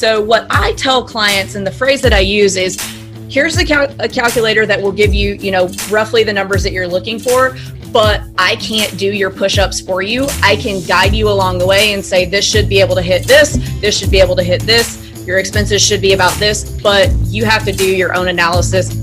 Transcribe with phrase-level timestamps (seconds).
[0.00, 2.80] So, what I tell clients and the phrase that I use is
[3.28, 6.72] here's a, cal- a calculator that will give you, you know, roughly the numbers that
[6.72, 7.54] you're looking for,
[7.92, 10.26] but I can't do your push ups for you.
[10.42, 13.26] I can guide you along the way and say, this should be able to hit
[13.26, 17.10] this, this should be able to hit this, your expenses should be about this, but
[17.26, 18.99] you have to do your own analysis.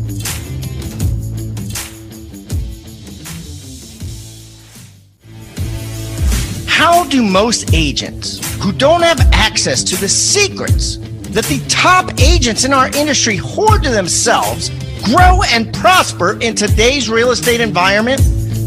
[7.09, 10.97] Do most agents who don't have access to the secrets
[11.31, 14.69] that the top agents in our industry hoard to themselves
[15.03, 18.21] grow and prosper in today's real estate environment?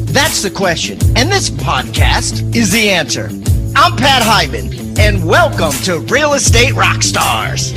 [0.08, 0.98] That's the question.
[1.16, 3.28] And this podcast is the answer.
[3.76, 7.76] I'm Pat Hiban, and welcome to Real Estate Rockstars.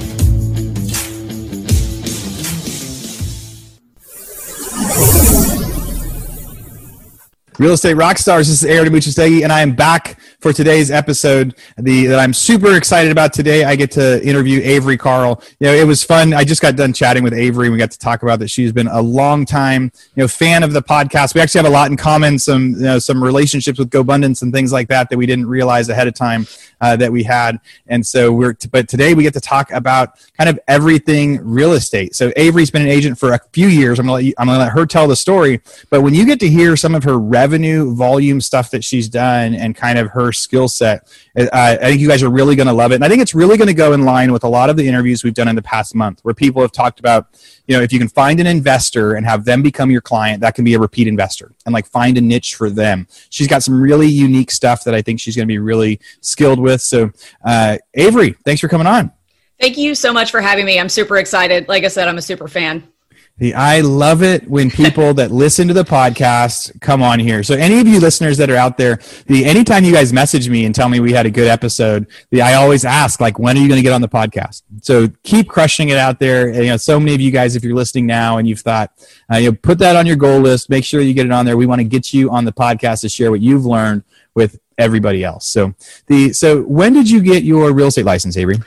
[7.60, 8.40] Real Estate Rockstars.
[8.40, 12.76] This is Aaron Amuchastegui, and I am back for today's episode the, that I'm super
[12.76, 13.64] excited about today.
[13.64, 15.42] I get to interview Avery Carl.
[15.62, 16.34] You know, it was fun.
[16.34, 18.50] I just got done chatting with Avery, we got to talk about that.
[18.50, 21.34] She's been a long time, you know, fan of the podcast.
[21.34, 24.52] We actually have a lot in common, some you know, some relationships with GoBundance and
[24.52, 26.46] things like that that we didn't realize ahead of time
[26.82, 27.62] uh, that we had.
[27.88, 31.72] And so we're, t- but today we get to talk about kind of everything real
[31.72, 32.16] estate.
[32.16, 33.98] So Avery's been an agent for a few years.
[33.98, 35.62] I'm gonna let you, I'm gonna let her tell the story.
[35.90, 39.56] But when you get to hear some of her revenue volume stuff that she's done
[39.56, 41.08] and kind of her skill set.
[41.38, 42.96] Uh, I think you guys are really going to love it.
[42.96, 44.88] And I think it's really going to go in line with a lot of the
[44.88, 47.28] interviews we've done in the past month where people have talked about,
[47.68, 50.56] you know, if you can find an investor and have them become your client, that
[50.56, 53.08] can be a repeat investor and like find a niche for them.
[53.30, 56.60] She's got some really unique stuff that I think she's going to be really skilled
[56.60, 56.82] with.
[56.82, 57.12] So,
[57.44, 59.12] uh, Avery, thanks for coming on.
[59.60, 60.80] Thank you so much for having me.
[60.80, 61.68] I'm super excited.
[61.68, 62.93] Like I said, I'm a super fan.
[63.42, 67.42] I love it when people that listen to the podcast come on here.
[67.42, 70.66] So any of you listeners that are out there, the anytime you guys message me
[70.66, 73.60] and tell me we had a good episode, the I always ask like, when are
[73.60, 74.62] you going to get on the podcast?
[74.82, 76.50] So keep crushing it out there.
[76.50, 78.92] And, you know, so many of you guys, if you're listening now and you've thought,
[79.34, 81.46] uh, you know, put that on your goal list, make sure you get it on
[81.46, 81.58] there.
[81.58, 84.04] We want to get you on the podcast to share what you've learned
[84.36, 85.48] with everybody else.
[85.48, 85.74] So
[86.06, 88.60] the so when did you get your real estate license, Avery?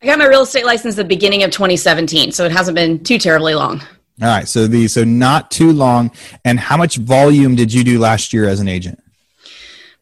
[0.00, 3.18] I got my real estate license the beginning of 2017, so it hasn't been too
[3.18, 3.82] terribly long.
[4.22, 4.48] All right.
[4.48, 6.10] So the so not too long.
[6.44, 9.02] And how much volume did you do last year as an agent?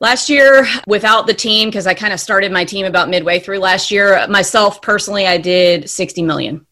[0.01, 3.59] Last year, without the team, because I kind of started my team about midway through
[3.59, 6.67] last year, myself personally, I did 60 million.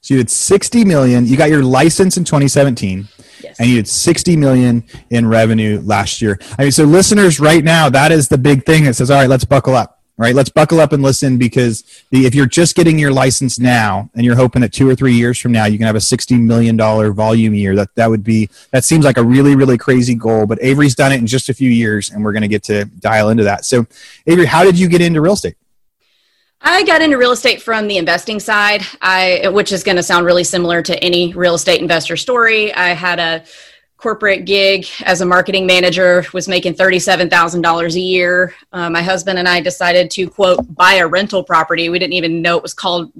[0.00, 1.26] So you did 60 million.
[1.26, 3.08] You got your license in 2017.
[3.42, 3.60] Yes.
[3.60, 6.38] And you did 60 million in revenue last year.
[6.58, 9.28] I mean, so listeners, right now, that is the big thing that says, all right,
[9.28, 10.34] let's buckle up right?
[10.34, 14.26] Let's buckle up and listen because the, if you're just getting your license now and
[14.26, 16.76] you're hoping that two or three years from now you can have a $60 million
[16.76, 20.44] volume year, that, that would be, that seems like a really, really crazy goal.
[20.44, 22.84] But Avery's done it in just a few years and we're going to get to
[22.84, 23.64] dial into that.
[23.64, 23.86] So,
[24.26, 25.56] Avery, how did you get into real estate?
[26.60, 30.26] I got into real estate from the investing side, I, which is going to sound
[30.26, 32.74] really similar to any real estate investor story.
[32.74, 33.44] I had a
[33.98, 38.54] corporate gig as a marketing manager was making $37000 a year.
[38.72, 41.88] Uh, my husband and i decided to quote buy a rental property.
[41.88, 43.12] We didn't even know it was called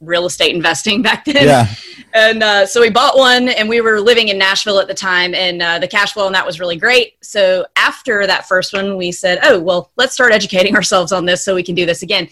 [0.00, 1.46] real estate investing back then.
[1.46, 1.74] Yeah.
[2.12, 5.34] and uh, so we bought one and we were living in nashville at the time
[5.34, 7.14] and uh, the cash flow on that was really great.
[7.24, 11.44] So after that first one we said oh well let's start educating ourselves on this
[11.44, 12.28] so we can do this again.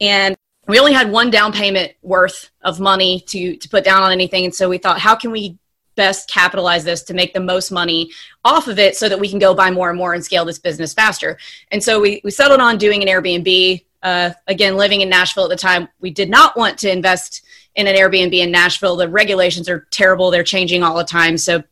[0.00, 4.10] And we only had one down payment worth of money to to put down on
[4.10, 4.44] anything.
[4.44, 5.56] And so we thought how can we
[5.96, 8.10] best capitalize this to make the most money
[8.44, 10.58] off of it so that we can go buy more and more and scale this
[10.58, 11.38] business faster.
[11.70, 13.84] And so we, we settled on doing an Airbnb.
[14.02, 17.42] Uh, again, living in Nashville at the time, we did not want to invest
[17.74, 18.96] in an Airbnb in Nashville.
[18.96, 21.38] The regulations are terrible, they're changing all the time.
[21.38, 21.62] So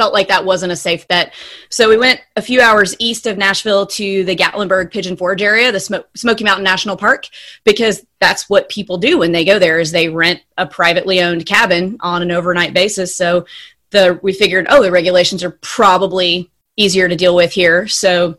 [0.00, 1.34] felt like that wasn't a safe bet.
[1.68, 5.70] So we went a few hours east of Nashville to the Gatlinburg Pigeon Forge area,
[5.70, 7.28] the Smoky Mountain National Park,
[7.64, 11.44] because that's what people do when they go there is they rent a privately owned
[11.44, 13.14] cabin on an overnight basis.
[13.14, 13.44] So
[13.90, 17.86] the we figured, oh, the regulations are probably easier to deal with here.
[17.86, 18.38] So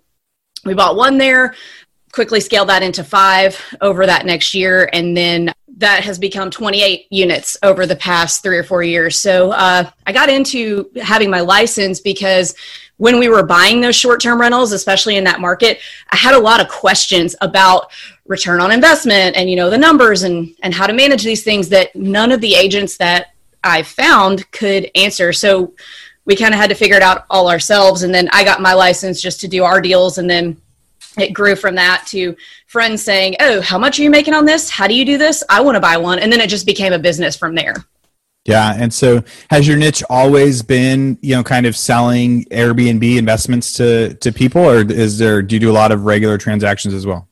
[0.66, 1.54] we bought one there,
[2.12, 7.08] quickly scaled that into five over that next year, and then that has become 28
[7.10, 9.20] units over the past three or four years.
[9.20, 12.56] So uh, I got into having my license because
[12.98, 15.80] when we were buying those short term rentals, especially in that market,
[16.12, 17.92] I had a lot of questions about
[18.28, 21.68] return on investment and you know the numbers and and how to manage these things
[21.70, 23.34] that none of the agents that
[23.64, 25.34] I found could answer.
[25.34, 25.74] So
[26.26, 28.04] we kind of had to figure it out all ourselves.
[28.04, 30.62] And then I got my license just to do our deals, and then
[31.18, 32.36] it grew from that to
[32.68, 34.70] friends saying, Oh, how much are you making on this?
[34.70, 35.44] How do you do this?
[35.50, 36.20] I want to buy one.
[36.20, 37.76] And then it just became a business from there.
[38.46, 38.74] Yeah.
[38.76, 44.16] And so has your niche always been, you know, kind of selling Airbnb investments to,
[44.16, 47.28] to people or is there, do you do a lot of regular transactions as well?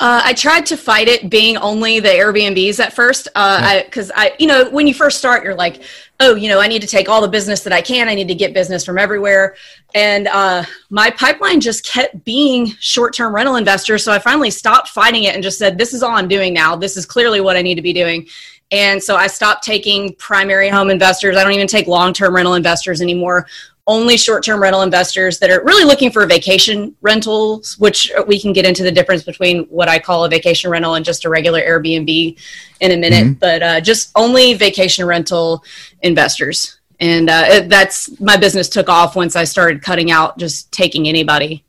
[0.00, 4.22] Uh, I tried to fight it being only the Airbnbs at first, because uh, yeah.
[4.22, 5.82] I, I, you know, when you first start, you're like,
[6.18, 8.08] oh, you know, I need to take all the business that I can.
[8.08, 9.54] I need to get business from everywhere,
[9.94, 14.02] and uh, my pipeline just kept being short-term rental investors.
[14.02, 16.74] So I finally stopped fighting it and just said, this is all I'm doing now.
[16.74, 18.26] This is clearly what I need to be doing.
[18.72, 21.36] And so I stopped taking primary home investors.
[21.36, 23.46] I don't even take long-term rental investors anymore
[23.86, 28.64] only short-term rental investors that are really looking for vacation rentals which we can get
[28.64, 32.38] into the difference between what i call a vacation rental and just a regular airbnb
[32.80, 33.32] in a minute mm-hmm.
[33.34, 35.62] but uh, just only vacation rental
[36.02, 41.06] investors and uh, that's my business took off once i started cutting out just taking
[41.06, 41.62] anybody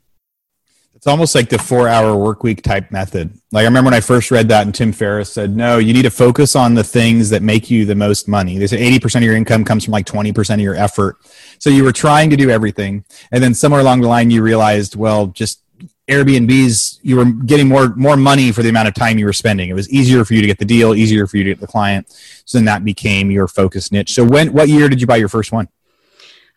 [1.06, 3.32] it's almost like the four hour work week type method.
[3.52, 6.02] Like I remember when I first read that and Tim Ferriss said, no, you need
[6.02, 8.58] to focus on the things that make you the most money.
[8.58, 11.18] They said 80% of your income comes from like 20% of your effort.
[11.60, 13.04] So you were trying to do everything.
[13.30, 15.62] And then somewhere along the line, you realized, well, just
[16.08, 19.68] Airbnbs, you were getting more, more money for the amount of time you were spending.
[19.68, 21.68] It was easier for you to get the deal, easier for you to get the
[21.68, 22.10] client.
[22.46, 24.12] So then that became your focus niche.
[24.12, 25.68] So when, what year did you buy your first one?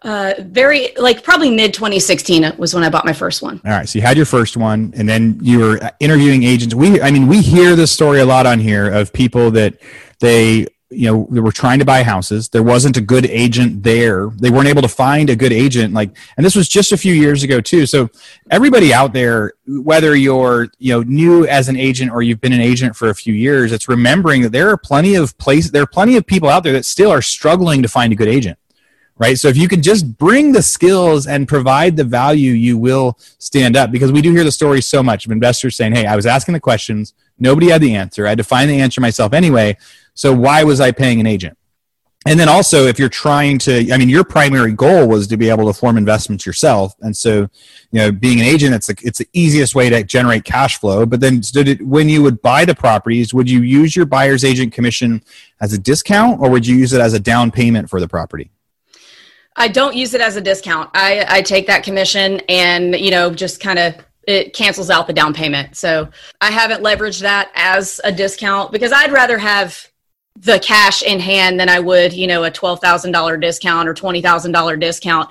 [0.02, 3.60] Uh, very like probably mid 2016 was when I bought my first one.
[3.66, 6.74] All right, so you had your first one, and then you were interviewing agents.
[6.74, 9.82] We, I mean, we hear this story a lot on here of people that
[10.20, 12.48] they, you know, they were trying to buy houses.
[12.48, 14.30] There wasn't a good agent there.
[14.30, 15.94] They weren't able to find a good agent.
[15.94, 17.86] Like, and this was just a few years ago too.
[17.86, 18.10] So
[18.50, 22.62] everybody out there, whether you're, you know, new as an agent or you've been an
[22.62, 25.88] agent for a few years, it's remembering that there are plenty of places, there are
[25.88, 28.58] plenty of people out there that still are struggling to find a good agent
[29.20, 29.38] right?
[29.38, 33.76] So if you can just bring the skills and provide the value, you will stand
[33.76, 36.26] up because we do hear the stories so much of investors saying, Hey, I was
[36.26, 37.14] asking the questions.
[37.38, 38.26] Nobody had the answer.
[38.26, 39.78] I had to find the answer myself anyway.
[40.16, 41.58] So why was I paying an agent?
[42.26, 45.50] And then also, if you're trying to, I mean, your primary goal was to be
[45.50, 46.94] able to form investments yourself.
[47.00, 47.50] And so,
[47.92, 51.06] you know, being an agent, it's, a, it's the easiest way to generate cash flow.
[51.06, 54.74] But then it, when you would buy the properties, would you use your buyer's agent
[54.74, 55.24] commission
[55.62, 58.52] as a discount or would you use it as a down payment for the property?
[59.60, 60.90] I don't use it as a discount.
[60.94, 63.96] I, I take that commission and, you know, just kind of
[64.26, 65.76] it cancels out the down payment.
[65.76, 66.10] So
[66.40, 69.88] I haven't leveraged that as a discount because I'd rather have
[70.38, 75.30] the cash in hand than I would, you know, a $12,000 discount or $20,000 discount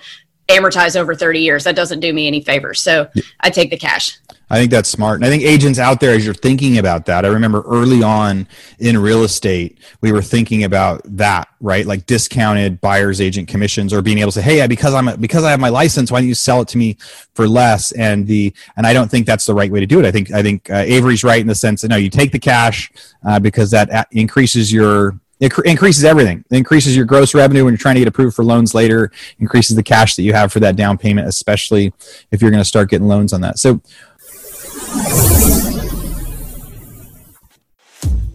[0.49, 1.65] amortize over 30 years.
[1.65, 2.81] That doesn't do me any favors.
[2.81, 3.09] So
[3.41, 4.19] I take the cash.
[4.51, 5.17] I think that's smart.
[5.17, 8.49] And I think agents out there, as you're thinking about that, I remember early on
[8.79, 11.85] in real estate, we were thinking about that, right?
[11.85, 15.45] Like discounted buyer's agent commissions or being able to say, Hey, because I'm, a, because
[15.45, 16.97] I have my license, why don't you sell it to me
[17.35, 17.93] for less?
[17.93, 20.07] And the, and I don't think that's the right way to do it.
[20.07, 22.39] I think, I think uh, Avery's right in the sense that no, you take the
[22.39, 22.91] cash
[23.27, 26.45] uh, because that increases your, it increases everything.
[26.51, 29.13] It increases your gross revenue when you're trying to get approved for loans later.
[29.39, 31.93] Increases the cash that you have for that down payment, especially
[32.33, 33.59] if you're going to start getting loans on that.
[33.59, 33.81] So,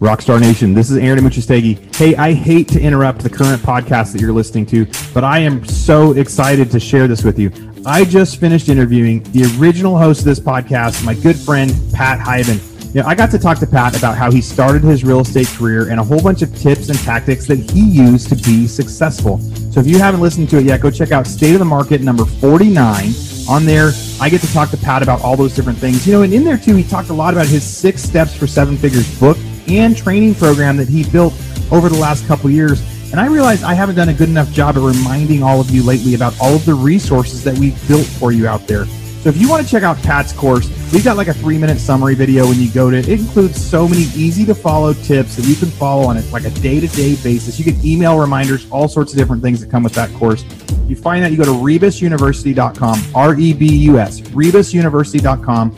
[0.04, 1.96] Rockstar Nation, this is Aaron Amuchastegui.
[1.96, 5.64] Hey, I hate to interrupt the current podcast that you're listening to, but I am
[5.64, 7.50] so excited to share this with you.
[7.86, 12.60] I just finished interviewing the original host of this podcast, my good friend Pat Hiban.
[12.94, 15.48] You know, I got to talk to Pat about how he started his real estate
[15.48, 19.38] career and a whole bunch of tips and tactics that he used to be successful.
[19.72, 22.02] So if you haven't listened to it yet, go check out State of the Market
[22.02, 26.06] number 49 on there, I get to talk to Pat about all those different things.
[26.06, 28.46] You know, and in there too, he talked a lot about his six steps for
[28.46, 29.36] seven figures book
[29.68, 31.34] and training program that he built
[31.70, 32.82] over the last couple years.
[33.10, 35.82] And I realized I haven't done a good enough job at reminding all of you
[35.82, 38.86] lately about all of the resources that we've built for you out there.
[38.86, 41.78] So if you want to check out Pat's course, we've got like a three minute
[41.78, 43.08] summary video when you go to it.
[43.08, 46.44] It includes so many easy to follow tips that you can follow on it like
[46.44, 47.58] a day to day basis.
[47.58, 50.44] You get email reminders, all sorts of different things that come with that course.
[50.86, 55.72] You find that you go to rebusuniversity.com, R E B U S, rebusuniversity.com.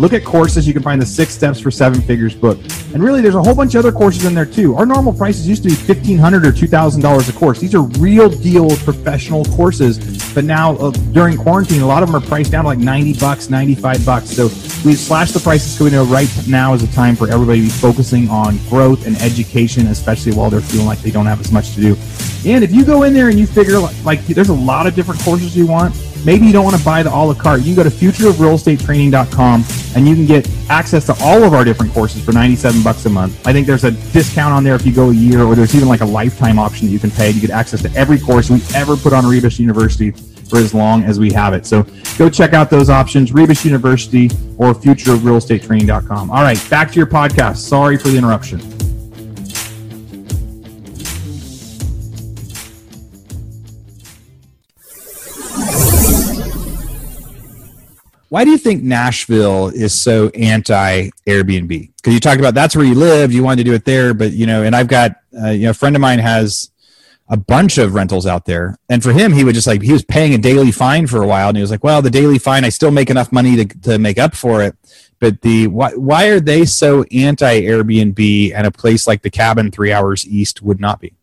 [0.00, 0.66] Look at courses.
[0.66, 2.58] You can find the six steps for seven figures book.
[2.94, 4.74] And really, there's a whole bunch of other courses in there too.
[4.74, 7.60] Our normal prices used to be 1,500 or $2,000 a course.
[7.60, 9.98] These are real deal professional courses.
[10.32, 13.20] But now, uh, during quarantine, a lot of them are priced down to like 90
[13.20, 14.30] bucks, 95 bucks.
[14.30, 14.44] So
[14.86, 17.66] we've slashed the prices because we know right now is a time for everybody to
[17.66, 21.52] be focusing on growth and education, especially while they're feeling like they don't have as
[21.52, 21.96] much to do.
[22.46, 24.94] And if you go in there and you figure like, like there's a lot of
[24.94, 27.60] different courses you want, maybe you don't want to buy the a la carte.
[27.60, 29.64] You can go to futureofrealestatetraining.com
[29.96, 33.10] and you can get access to all of our different courses for 97 bucks a
[33.10, 33.46] month.
[33.46, 35.88] I think there's a discount on there if you go a year, or there's even
[35.88, 38.62] like a lifetime option that you can pay to get access to every course we
[38.74, 40.12] ever put on Rebus University
[40.50, 41.64] for as long as we have it.
[41.64, 41.86] So
[42.18, 44.26] go check out those options, Rebus University
[44.58, 46.30] or futureofrealestatetraining.com.
[46.30, 47.58] All right, back to your podcast.
[47.58, 48.79] Sorry for the interruption.
[58.30, 61.90] Why do you think Nashville is so anti Airbnb?
[61.96, 64.32] Because you talked about that's where you live, you wanted to do it there, but
[64.32, 66.70] you know, and I've got uh, you know a friend of mine has
[67.28, 70.04] a bunch of rentals out there, and for him, he would just like he was
[70.04, 72.64] paying a daily fine for a while, and he was like, well, the daily fine,
[72.64, 74.76] I still make enough money to to make up for it.
[75.18, 79.72] But the why why are they so anti Airbnb, and a place like the cabin
[79.72, 81.14] three hours east would not be?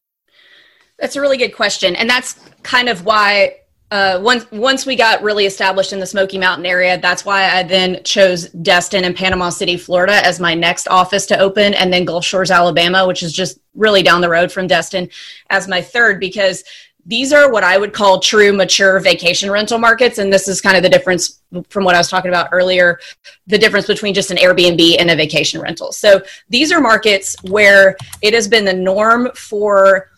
[1.00, 3.56] That's a really good question, and that's kind of why
[3.89, 7.63] uh, once once we got really established in the Smoky Mountain area, that's why I
[7.63, 12.03] then chose Destin and Panama City, Florida, as my next office to open, and then
[12.03, 15.10] Gulf Shores, Alabama, which is just really down the road from Destin,
[15.50, 16.63] as my third because
[17.06, 20.75] these are what I would call true mature vacation rental markets, and this is kind
[20.75, 21.39] of the difference
[21.70, 23.00] from what I was talking about earlier,
[23.48, 25.94] the difference between just an Airbnb and a vacation rental.
[25.94, 30.10] So these are markets where it has been the norm for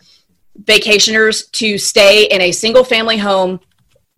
[0.64, 3.60] vacationers to stay in a single family home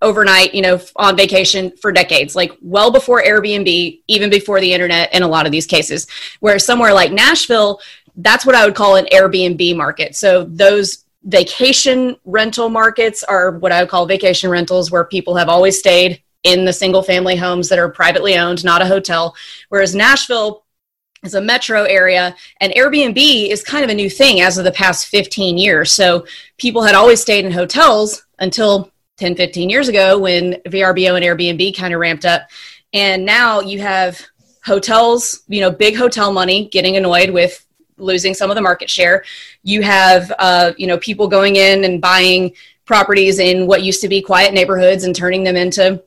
[0.01, 5.15] overnight, you know, on vacation for decades, like well before Airbnb, even before the internet
[5.15, 6.07] in a lot of these cases.
[6.41, 7.81] Where somewhere like Nashville,
[8.17, 10.17] that's what I would call an Airbnb market.
[10.17, 15.49] So those vacation rental markets are what I would call vacation rentals where people have
[15.49, 19.37] always stayed in the single family homes that are privately owned, not a hotel.
[19.69, 20.62] Whereas Nashville
[21.23, 24.73] is a metro area and Airbnb is kind of a new thing as of the
[24.73, 25.93] past 15 years.
[25.93, 26.27] So
[26.59, 31.77] people had always stayed in hotels until 10, 15 years ago when VRBO and Airbnb
[31.77, 32.49] kind of ramped up.
[32.93, 34.21] And now you have
[34.65, 37.65] hotels, you know, big hotel money getting annoyed with
[37.99, 39.25] losing some of the market share.
[39.63, 42.53] You have, uh, you know, people going in and buying
[42.85, 46.03] properties in what used to be quiet neighborhoods and turning them into,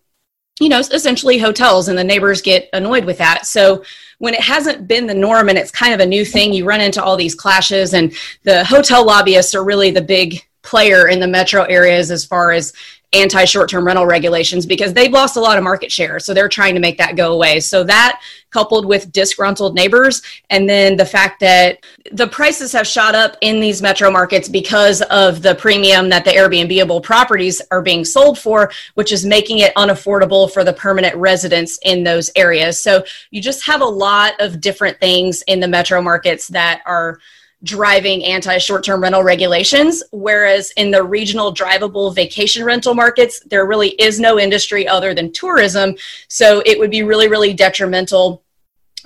[0.59, 3.45] you know, essentially hotels, and the neighbors get annoyed with that.
[3.45, 3.83] So
[4.19, 6.79] when it hasn't been the norm and it's kind of a new thing, you run
[6.79, 11.27] into all these clashes, and the hotel lobbyists are really the big player in the
[11.27, 12.74] metro areas as far as
[13.13, 16.19] anti short term rental regulations because they've lost a lot of market share.
[16.19, 17.59] So they're trying to make that go away.
[17.59, 18.21] So that
[18.51, 21.79] coupled with disgruntled neighbors and then the fact that
[22.13, 26.31] the prices have shot up in these metro markets because of the premium that the
[26.31, 31.79] Airbnbable properties are being sold for, which is making it unaffordable for the permanent residents
[31.83, 32.79] in those areas.
[32.81, 37.19] So you just have a lot of different things in the metro markets that are
[37.65, 40.01] driving anti short term rental regulations.
[40.12, 45.34] Whereas in the regional drivable vacation rental markets, there really is no industry other than
[45.34, 45.95] tourism.
[46.29, 48.43] So it would be really, really detrimental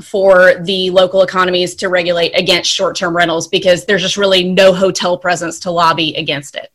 [0.02, 4.74] for the local economies to regulate against short term rentals because there's just really no
[4.74, 6.72] hotel presence to lobby against it.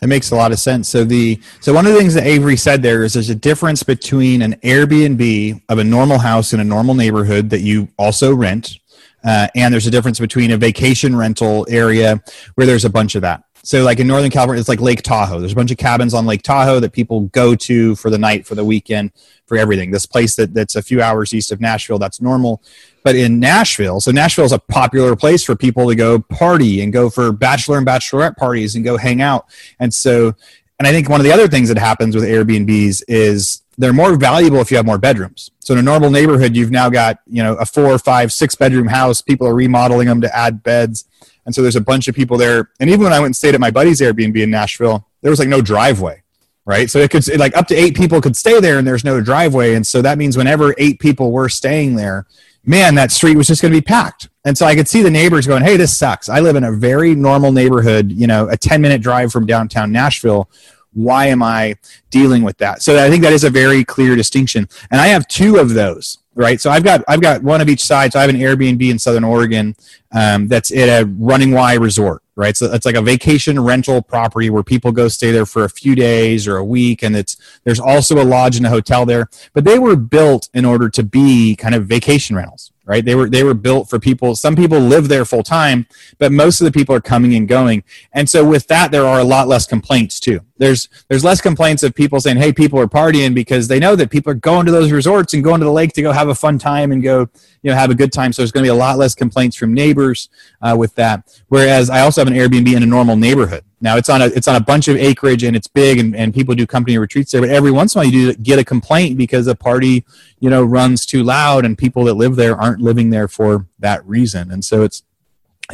[0.00, 0.88] That makes a lot of sense.
[0.88, 3.84] So the so one of the things that Avery said there is there's a difference
[3.84, 8.78] between an Airbnb of a normal house in a normal neighborhood that you also rent,
[9.24, 12.22] uh, and there's a difference between a vacation rental area
[12.54, 13.44] where there's a bunch of that.
[13.64, 15.38] So, like in Northern California, it's like Lake Tahoe.
[15.38, 18.44] There's a bunch of cabins on Lake Tahoe that people go to for the night,
[18.44, 19.12] for the weekend,
[19.46, 19.92] for everything.
[19.92, 22.60] This place that, that's a few hours east of Nashville, that's normal.
[23.04, 26.92] But in Nashville, so Nashville is a popular place for people to go party and
[26.92, 29.46] go for bachelor and bachelorette parties and go hang out.
[29.78, 30.34] And so,
[30.80, 34.14] and I think one of the other things that happens with Airbnbs is they're more
[34.14, 35.50] valuable if you have more bedrooms.
[35.58, 38.86] So in a normal neighborhood, you've now got you know a four, five, six bedroom
[38.86, 39.20] house.
[39.20, 41.04] People are remodeling them to add beds,
[41.44, 42.70] and so there's a bunch of people there.
[42.78, 45.40] And even when I went and stayed at my buddy's Airbnb in Nashville, there was
[45.40, 46.22] like no driveway,
[46.64, 46.88] right?
[46.88, 49.74] So it could like up to eight people could stay there, and there's no driveway,
[49.74, 52.26] and so that means whenever eight people were staying there,
[52.64, 54.28] man, that street was just going to be packed.
[54.44, 56.28] And so I could see the neighbors going, "Hey, this sucks.
[56.28, 59.90] I live in a very normal neighborhood, you know, a 10 minute drive from downtown
[59.90, 60.48] Nashville."
[60.94, 61.76] Why am I
[62.10, 62.82] dealing with that?
[62.82, 64.68] So I think that is a very clear distinction.
[64.90, 66.60] And I have two of those, right?
[66.60, 68.12] So I've got I've got one of each side.
[68.12, 69.76] So I have an Airbnb in Southern Oregon
[70.12, 72.56] um, that's at a Running Y resort, right?
[72.56, 75.94] So it's like a vacation rental property where people go stay there for a few
[75.94, 79.28] days or a week, and it's there's also a lodge and a hotel there.
[79.54, 83.04] But they were built in order to be kind of vacation rentals, right?
[83.04, 84.34] They were they were built for people.
[84.34, 85.86] Some people live there full time,
[86.18, 87.84] but most of the people are coming and going.
[88.12, 90.40] And so with that, there are a lot less complaints too.
[90.58, 94.10] There's there's less complaints of people saying, "Hey, people are partying," because they know that
[94.10, 96.34] people are going to those resorts and going to the lake to go have a
[96.34, 97.28] fun time and go
[97.62, 98.32] you know have a good time.
[98.32, 100.28] So there's going to be a lot less complaints from neighbors
[100.60, 101.40] uh, with that.
[101.48, 103.64] Whereas I also have an Airbnb in a normal neighborhood.
[103.82, 106.32] Now it's on a it's on a bunch of acreage and it's big and, and
[106.32, 107.40] people do company retreats there.
[107.40, 110.04] But every once in a while you do get a complaint because a party
[110.38, 114.06] you know runs too loud and people that live there aren't living there for that
[114.06, 114.50] reason.
[114.50, 115.02] And so it's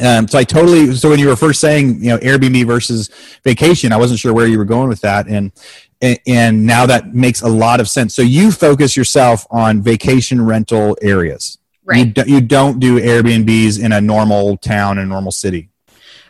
[0.01, 0.93] um, so I totally.
[0.93, 3.09] So when you were first saying, you know, Airbnb versus
[3.43, 5.51] vacation, I wasn't sure where you were going with that, and
[6.01, 8.15] and now that makes a lot of sense.
[8.15, 11.57] So you focus yourself on vacation rental areas.
[11.83, 12.05] Right.
[12.05, 15.68] You, do, you don't do Airbnbs in a normal town, a normal city.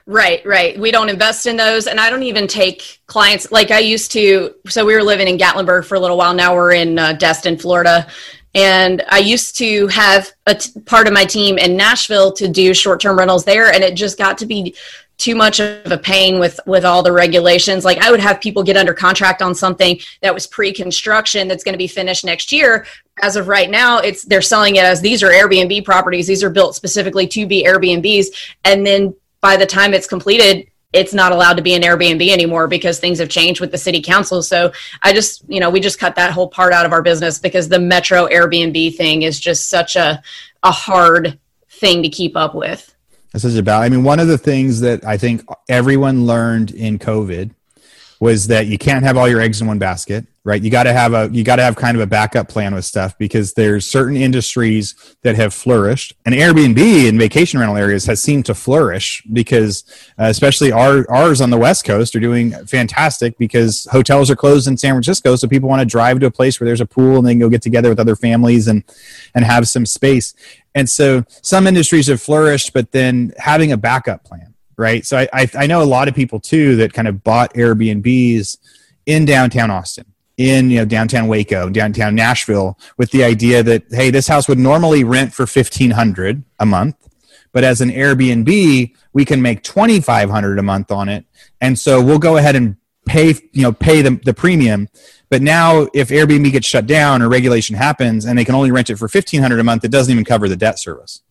[0.10, 0.76] Right, right.
[0.80, 1.86] We don't invest in those.
[1.86, 4.56] And I don't even take clients like I used to.
[4.68, 6.34] So we were living in Gatlinburg for a little while.
[6.34, 8.08] Now we're in uh, Destin, Florida.
[8.56, 12.74] And I used to have a t- part of my team in Nashville to do
[12.74, 13.72] short term rentals there.
[13.72, 14.76] And it just got to be
[15.20, 18.64] too much of a pain with with all the regulations like i would have people
[18.64, 22.86] get under contract on something that was pre-construction that's going to be finished next year
[23.22, 26.50] as of right now it's they're selling it as these are airbnb properties these are
[26.50, 28.28] built specifically to be airbnbs
[28.64, 32.68] and then by the time it's completed it's not allowed to be an airbnb anymore
[32.68, 34.72] because things have changed with the city council so
[35.04, 37.70] i just you know we just cut that whole part out of our business because
[37.70, 40.22] the metro airbnb thing is just such a
[40.64, 42.96] a hard thing to keep up with
[43.34, 43.84] this is about.
[43.84, 47.52] I mean, one of the things that I think everyone learned in COVID
[48.20, 50.64] was that you can't have all your eggs in one basket, right?
[50.64, 52.84] You got to have a you got to have kind of a backup plan with
[52.84, 58.20] stuff because there's certain industries that have flourished, and Airbnb and vacation rental areas has
[58.20, 59.84] seemed to flourish because,
[60.18, 64.68] uh, especially our ours on the West Coast, are doing fantastic because hotels are closed
[64.68, 67.18] in San Francisco, so people want to drive to a place where there's a pool
[67.18, 68.84] and they can go get together with other families and
[69.36, 70.34] and have some space.
[70.74, 75.06] And so some industries have flourished, but then having a backup plan, right?
[75.06, 78.58] So I, I, I know a lot of people too that kind of bought Airbnbs
[79.06, 80.06] in downtown Austin,
[80.40, 84.58] in you know downtown Waco, downtown Nashville, with the idea that hey, this house would
[84.58, 86.96] normally rent for fifteen hundred a month,
[87.52, 91.26] but as an Airbnb, we can make twenty five hundred a month on it,
[91.62, 94.88] and so we'll go ahead and pay you know pay the, the premium
[95.30, 98.90] but now, if Airbnb gets shut down or regulation happens and they can only rent
[98.90, 101.22] it for fifteen hundred a month, it doesn't even cover the debt service,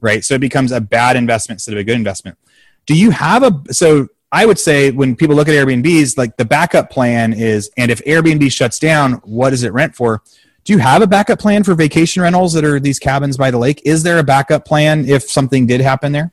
[0.00, 0.24] right?
[0.24, 2.38] So it becomes a bad investment instead of a good investment.
[2.86, 4.08] Do you have a so?
[4.30, 8.04] I would say when people look at Airbnbs, like the backup plan is, and if
[8.04, 10.22] Airbnb shuts down, what is it rent for?
[10.64, 13.58] Do you have a backup plan for vacation rentals that are these cabins by the
[13.58, 13.80] lake?
[13.86, 16.30] Is there a backup plan if something did happen there?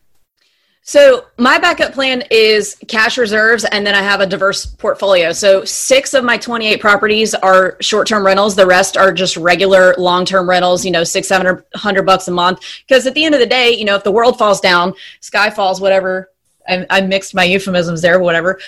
[0.87, 5.31] So my backup plan is cash reserves, and then I have a diverse portfolio.
[5.31, 8.55] So six of my 28 properties are short-term rentals.
[8.55, 10.85] The rest are just regular long-term rentals.
[10.85, 12.59] You know, six, seven hundred bucks a month.
[12.87, 15.49] Because at the end of the day, you know, if the world falls down, sky
[15.49, 16.29] falls, whatever.
[16.67, 18.59] I, I mixed my euphemisms there, whatever.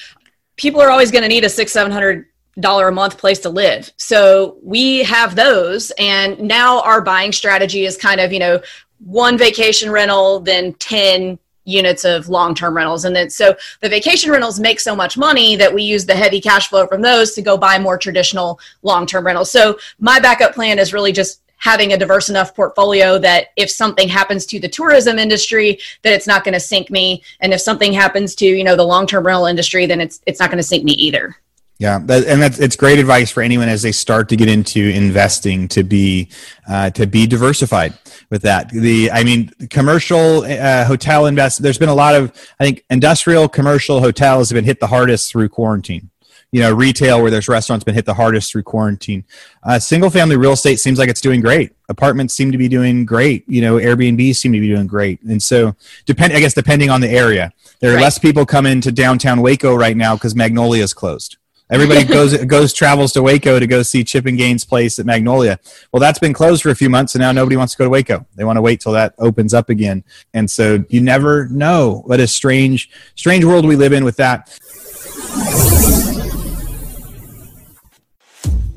[0.55, 2.27] People are always going to need a six, seven hundred
[2.59, 3.91] dollar a month place to live.
[3.97, 8.61] So we have those, and now our buying strategy is kind of you know
[8.99, 14.57] one vacation rental, then ten units of long-term rentals and then so the vacation rentals
[14.57, 17.57] make so much money that we use the heavy cash flow from those to go
[17.57, 22.29] buy more traditional long-term rentals so my backup plan is really just having a diverse
[22.29, 26.59] enough portfolio that if something happens to the tourism industry that it's not going to
[26.59, 30.21] sink me and if something happens to you know the long-term rental industry then it's
[30.25, 31.35] it's not going to sink me either
[31.79, 34.89] yeah, that, and that's it's great advice for anyone as they start to get into
[34.89, 36.29] investing to be
[36.67, 37.93] uh, to be diversified
[38.31, 38.69] with that.
[38.69, 41.61] The I mean, commercial uh, hotel invest.
[41.61, 45.31] There's been a lot of I think industrial commercial hotels have been hit the hardest
[45.31, 46.09] through quarantine.
[46.51, 49.25] You know, retail where there's restaurants been hit the hardest through quarantine.
[49.63, 51.75] Uh, single family real estate seems like it's doing great.
[51.89, 53.43] Apartments seem to be doing great.
[53.49, 55.21] You know, Airbnb seem to be doing great.
[55.23, 58.01] And so, depend I guess depending on the area, there are right.
[58.03, 61.37] less people coming to downtown Waco right now because Magnolia is closed
[61.69, 65.59] Everybody goes goes travels to Waco to go see Chip and Gaines' place at Magnolia.
[65.91, 67.89] Well, that's been closed for a few months, and now nobody wants to go to
[67.89, 68.25] Waco.
[68.35, 70.03] They want to wait till that opens up again.
[70.33, 74.57] And so you never know what a strange strange world we live in with that.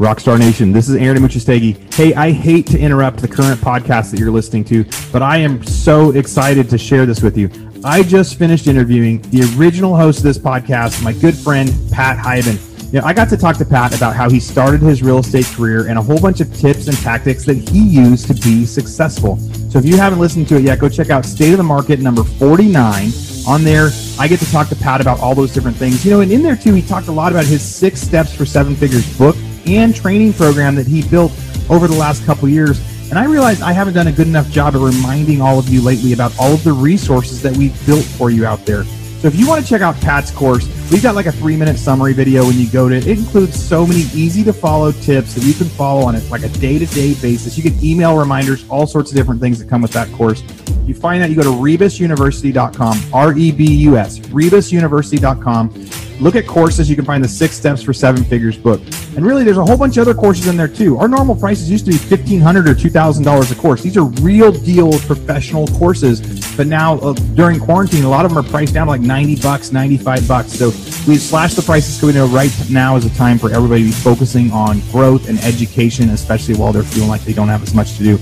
[0.00, 1.92] Rockstar Nation, this is Aaron Amuchastegui.
[1.92, 5.62] Hey, I hate to interrupt the current podcast that you're listening to, but I am
[5.62, 7.50] so excited to share this with you.
[7.84, 12.58] I just finished interviewing the original host of this podcast, my good friend Pat Hiban.
[12.94, 15.44] You know, I got to talk to Pat about how he started his real estate
[15.54, 19.36] career and a whole bunch of tips and tactics that he used to be successful.
[19.68, 22.00] So if you haven't listened to it yet, go check out State of the Market
[22.00, 23.10] number 49.
[23.46, 26.06] On there, I get to talk to Pat about all those different things.
[26.06, 28.46] You know, and in there too, he talked a lot about his six steps for
[28.46, 29.36] seven figures book
[29.66, 31.32] and training program that he built
[31.68, 32.80] over the last couple years.
[33.10, 35.80] And I realize I haven't done a good enough job of reminding all of you
[35.82, 38.84] lately about all of the resources that we've built for you out there.
[38.84, 41.76] So if you want to check out Pat's course, we've got like a three minute
[41.76, 43.06] summary video when you go to it.
[43.06, 46.42] It includes so many easy to follow tips that you can follow on it like
[46.42, 47.56] a day to day basis.
[47.58, 50.42] You can email reminders, all sorts of different things that come with that course.
[50.86, 56.46] You find that you go to rebusuniversity.com, R E B U S, rebusuniversity.com look at
[56.46, 56.88] courses.
[56.88, 58.80] You can find the Six Steps for Seven Figures book.
[59.16, 60.98] And really, there's a whole bunch of other courses in there too.
[60.98, 63.82] Our normal prices used to be 1,500 or $2,000 a course.
[63.82, 66.20] These are real deal professional courses.
[66.56, 69.36] But now, uh, during quarantine, a lot of them are priced down to like 90
[69.36, 70.52] bucks, 95 bucks.
[70.52, 70.66] So
[71.08, 73.88] we've slashed the prices because we know right now is a time for everybody to
[73.88, 77.74] be focusing on growth and education, especially while they're feeling like they don't have as
[77.74, 78.18] much to do.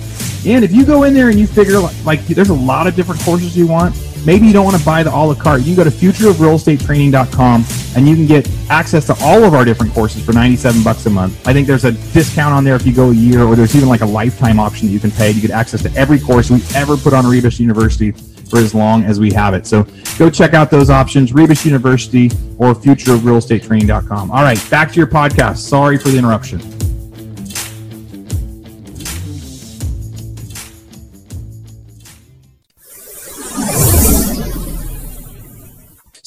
[0.46, 2.94] And if you go in there and you figure like, like there's a lot of
[2.94, 5.60] different courses you want, maybe you don't want to buy the a la carte.
[5.60, 7.64] You can go to futureofrealestatetraining.com
[7.96, 11.10] and you can get access to all of our different courses for 97 bucks a
[11.10, 11.46] month.
[11.46, 13.88] I think there's a discount on there if you go a year, or there's even
[13.88, 15.30] like a lifetime option that you can pay.
[15.30, 18.12] You get access to every course we ever put on Rebus University
[18.48, 19.66] for as long as we have it.
[19.66, 19.86] So
[20.18, 22.26] go check out those options, Rebus University
[22.58, 24.30] or futureofrealestatetraining.com.
[24.30, 25.58] All right, back to your podcast.
[25.58, 26.77] Sorry for the interruption.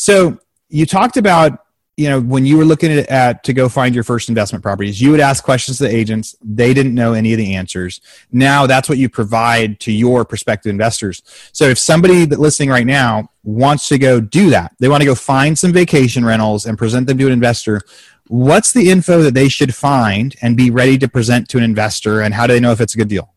[0.01, 1.63] So you talked about
[1.95, 4.99] you know when you were looking at, at, to go find your first investment properties
[4.99, 6.35] you would ask questions to the agents.
[6.41, 8.01] They didn't know any of the answers.
[8.31, 11.21] Now that's what you provide to your prospective investors.
[11.51, 15.05] So if somebody that listening right now wants to go do that they want to
[15.05, 17.81] go find some vacation rentals and present them to an investor
[18.27, 22.21] what's the info that they should find and be ready to present to an investor
[22.21, 23.31] and how do they know if it's a good deal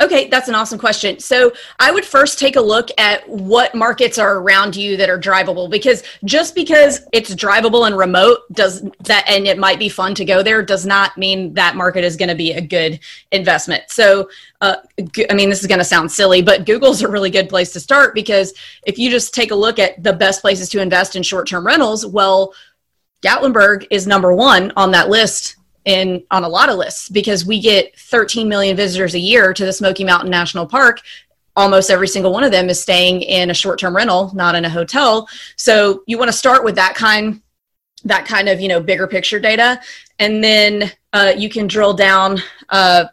[0.00, 1.18] Okay, that's an awesome question.
[1.18, 5.20] So I would first take a look at what markets are around you that are
[5.20, 10.14] drivable because just because it's drivable and remote does that and it might be fun
[10.14, 12.98] to go there does not mean that market is going to be a good
[13.30, 13.84] investment.
[13.88, 14.30] So
[14.62, 14.76] uh,
[15.30, 17.80] I mean, this is going to sound silly, but Google's a really good place to
[17.80, 18.54] start because
[18.86, 21.66] if you just take a look at the best places to invest in short term
[21.66, 22.54] rentals, well,
[23.22, 27.60] Gatlinburg is number one on that list in on a lot of lists because we
[27.60, 31.00] get 13 million visitors a year to the Smoky Mountain National Park.
[31.56, 34.70] Almost every single one of them is staying in a short-term rental, not in a
[34.70, 35.28] hotel.
[35.56, 37.42] So you want to start with that kind
[38.04, 39.80] that kind of you know bigger picture data
[40.18, 42.38] and then uh, you can drill down
[42.70, 43.04] uh,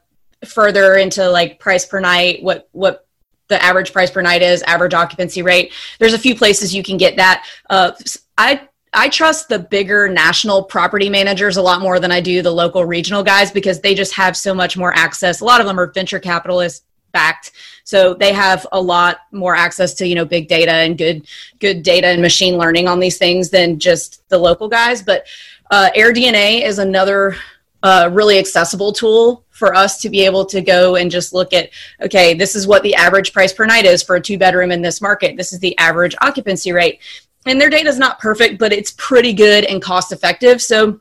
[0.46, 3.06] further into like price per night what what
[3.48, 6.98] the average price per night is average occupancy rate there's a few places you can
[6.98, 7.92] get that uh,
[8.38, 8.62] i
[8.94, 12.86] I trust the bigger national property managers a lot more than I do the local
[12.86, 15.42] regional guys because they just have so much more access.
[15.42, 17.52] A lot of them are venture capitalists backed.
[17.84, 21.28] So they have a lot more access to you know big data and good
[21.60, 25.02] good data and machine learning on these things than just the local guys.
[25.02, 25.26] But
[25.72, 27.36] uh, AirDNA is another
[27.84, 31.70] uh, really accessible tool for us to be able to go and just look at
[32.02, 34.82] okay this is what the average price per night is for a two bedroom in
[34.82, 35.38] this market.
[35.38, 37.00] This is the average occupancy rate
[37.50, 40.62] and their data is not perfect, but it's pretty good and cost effective.
[40.62, 41.00] So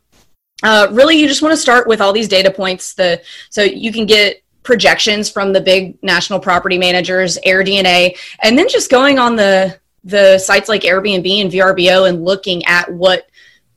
[0.63, 2.95] uh, really, you just want to start with all these data points.
[2.95, 8.69] The so you can get projections from the big national property managers, AirDNA, and then
[8.69, 13.29] just going on the the sites like Airbnb and VRBO and looking at what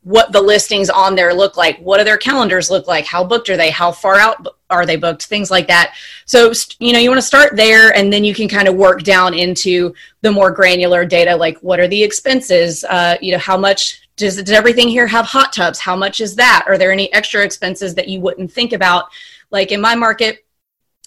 [0.02, 3.50] what the listings on there look like what do their calendars look like how booked
[3.50, 5.26] are they how far out are they booked?
[5.26, 5.96] Things like that.
[6.26, 9.04] So you know you want to start there and then you can kind of work
[9.04, 12.84] down into the more granular data like what are the expenses?
[12.84, 15.80] Uh, you know how much does, does everything here have hot tubs?
[15.80, 16.66] How much is that?
[16.68, 19.06] Are there any extra expenses that you wouldn't think about?
[19.52, 20.46] Like in my market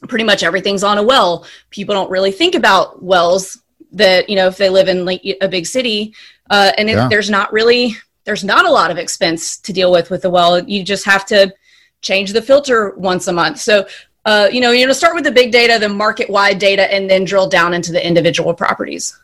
[0.09, 1.47] pretty much everything's on a well.
[1.71, 5.49] People don't really think about wells that you know if they live in like a
[5.49, 6.15] big city
[6.51, 7.09] uh, and yeah.
[7.09, 10.63] there's not really there's not a lot of expense to deal with with the well.
[10.63, 11.53] You just have to
[12.03, 13.59] change the filter once a month.
[13.59, 13.87] So,
[14.25, 17.09] uh, you know, going to start with the big data, the market wide data, and
[17.09, 19.19] then drill down into the individual properties.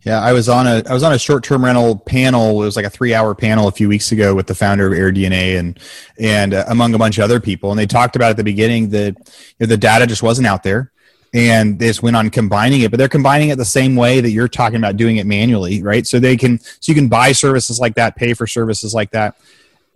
[0.00, 2.62] Yeah, I was on a I was on a short term rental panel.
[2.62, 4.92] It was like a three hour panel a few weeks ago with the founder of
[4.92, 5.80] AirDNA and
[6.16, 7.72] and uh, among a bunch of other people.
[7.72, 9.24] And they talked about at the beginning that you
[9.60, 10.92] know, the data just wasn't out there
[11.34, 14.30] and they just went on combining it but they're combining it the same way that
[14.30, 17.80] you're talking about doing it manually right so they can so you can buy services
[17.80, 19.36] like that pay for services like that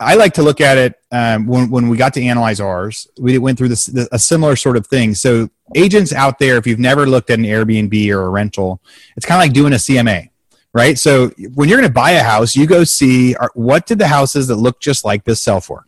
[0.01, 3.39] i like to look at it um, when, when we got to analyze ours we
[3.39, 5.15] went through this a similar sort of thing.
[5.15, 8.81] So agents out there if you've never looked at an airbnb or a rental
[9.17, 10.29] it's kind of like doing a cma
[10.73, 10.97] right?
[10.97, 14.49] So when you're going to buy a house you go see what did the houses
[14.49, 15.87] that look just like this sell for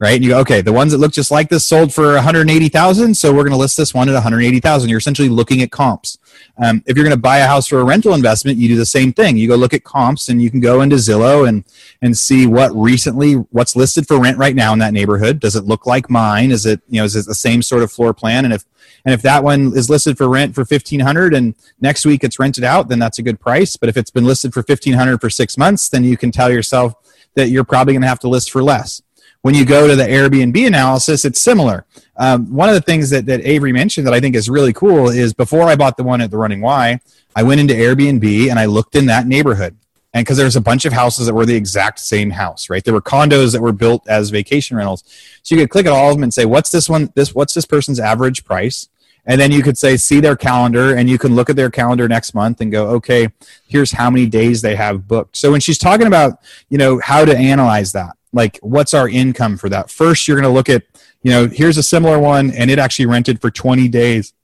[0.00, 0.14] right?
[0.14, 3.32] And you go, okay, the ones that look just like this sold for 180,000, so
[3.32, 4.88] we're going to list this one at 180,000.
[4.88, 6.18] You're essentially looking at comps.
[6.62, 8.86] Um, if you're going to buy a house for a rental investment, you do the
[8.86, 9.36] same thing.
[9.36, 11.64] You go look at comps, and you can go into Zillow and
[12.00, 15.40] and see what recently what's listed for rent right now in that neighborhood.
[15.40, 16.50] Does it look like mine?
[16.50, 18.44] Is it you know is it the same sort of floor plan?
[18.44, 18.64] And if
[19.04, 22.64] and if that one is listed for rent for 1500 and next week it's rented
[22.64, 23.76] out, then that's a good price.
[23.76, 26.94] But if it's been listed for 1500 for six months, then you can tell yourself
[27.34, 29.02] that you're probably going to have to list for less.
[29.42, 31.86] When you go to the Airbnb analysis, it's similar.
[32.16, 35.08] Um, one of the things that, that Avery mentioned that I think is really cool
[35.08, 37.00] is before I bought the one at the Running Y,
[37.36, 39.76] I went into Airbnb and I looked in that neighborhood.
[40.12, 42.82] And because there's a bunch of houses that were the exact same house, right?
[42.82, 45.04] There were condos that were built as vacation rentals.
[45.42, 47.54] So you could click at all of them and say, what's this one, this, what's
[47.54, 48.88] this person's average price?
[49.26, 52.08] And then you could say, see their calendar, and you can look at their calendar
[52.08, 53.28] next month and go, okay,
[53.66, 55.36] here's how many days they have booked.
[55.36, 59.56] So when she's talking about, you know, how to analyze that, like what's our income
[59.56, 60.82] for that first you're going to look at
[61.22, 64.34] you know here's a similar one and it actually rented for 20 days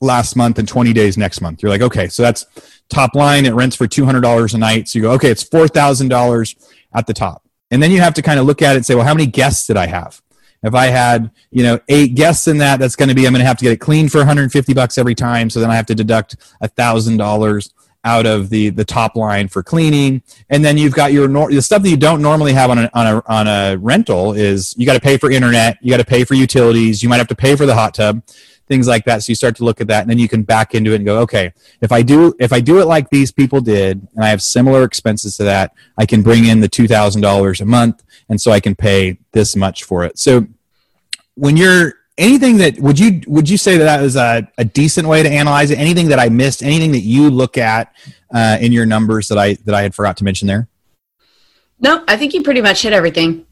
[0.00, 1.62] last month and 20 days next month.
[1.62, 2.46] You're like, okay, so that's
[2.88, 3.46] top line.
[3.46, 4.88] It rents for $200 a night.
[4.88, 7.48] So you go, okay, it's $4,000 at the top.
[7.70, 9.26] And then you have to kind of look at it and say, well, how many
[9.26, 10.20] guests did I have?
[10.62, 13.40] If I had, you know, eight guests in that, that's going to be, I'm going
[13.40, 15.50] to have to get it cleaned for 150 bucks every time.
[15.50, 19.48] So then I have to deduct a thousand dollars out of the the top line
[19.48, 20.22] for cleaning.
[20.50, 23.06] And then you've got your the stuff that you don't normally have on a, on
[23.06, 26.24] a on a rental is you got to pay for internet you got to pay
[26.24, 28.22] for utilities you might have to pay for the hot tub
[28.66, 29.22] things like that.
[29.22, 31.04] So you start to look at that and then you can back into it and
[31.04, 34.28] go okay if i do if i do it like these people did and i
[34.28, 38.50] have similar expenses to that i can bring in the $2000 a month and so
[38.50, 40.18] i can pay this much for it.
[40.18, 40.46] So
[41.34, 45.08] when you're anything that would you would you say that that was a, a decent
[45.08, 45.78] way to analyze it?
[45.78, 46.62] Anything that i missed?
[46.62, 47.94] Anything that you look at
[48.32, 50.68] uh, in your numbers that i that i had forgot to mention there?
[51.80, 53.46] No i think you pretty much hit everything.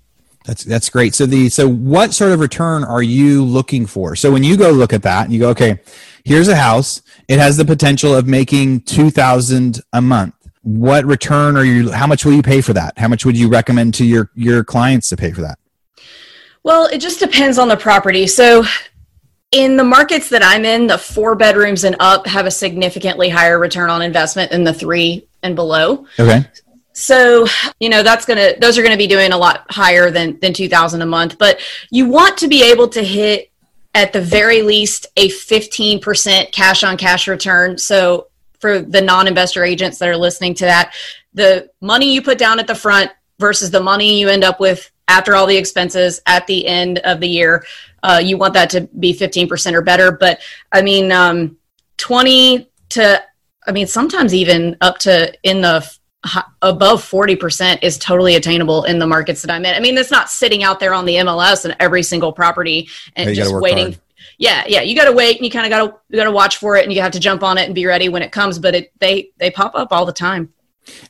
[0.45, 1.15] That's that's great.
[1.15, 4.17] So the so what sort of return are you looking for?
[4.17, 5.81] So when you go look at that and you go okay
[6.25, 7.03] here's a house.
[7.29, 10.35] It has the potential of making 2000 a month.
[10.63, 12.97] What return are you how much will you pay for that?
[12.99, 15.59] How much would you recommend to your your clients to pay for that
[16.65, 18.27] well, it just depends on the property.
[18.27, 18.65] So,
[19.51, 23.59] in the markets that I'm in, the four bedrooms and up have a significantly higher
[23.59, 26.07] return on investment than the three and below.
[26.19, 26.45] Okay.
[26.95, 27.47] So,
[27.81, 30.39] you know, that's going to those are going to be doing a lot higher than
[30.41, 33.51] than 2000 a month, but you want to be able to hit
[33.95, 37.77] at the very least a 15% cash on cash return.
[37.79, 40.95] So, for the non-investor agents that are listening to that,
[41.35, 44.91] the money you put down at the front versus the money you end up with
[45.13, 47.65] after all the expenses at the end of the year.
[48.03, 50.11] Uh, you want that to be 15% or better.
[50.11, 50.41] But
[50.73, 51.57] I mean, um,
[51.99, 53.23] 20 to,
[53.67, 55.89] I mean, sometimes even up to in the
[56.63, 59.75] above 40% is totally attainable in the markets that I'm in.
[59.75, 63.35] I mean, it's not sitting out there on the MLS and every single property and
[63.35, 63.87] just waiting.
[63.87, 64.01] Hard.
[64.39, 66.33] Yeah, yeah, you got to wait and you kind of got to you got to
[66.33, 68.33] watch for it and you have to jump on it and be ready when it
[68.33, 70.53] comes, but it they they pop up all the time.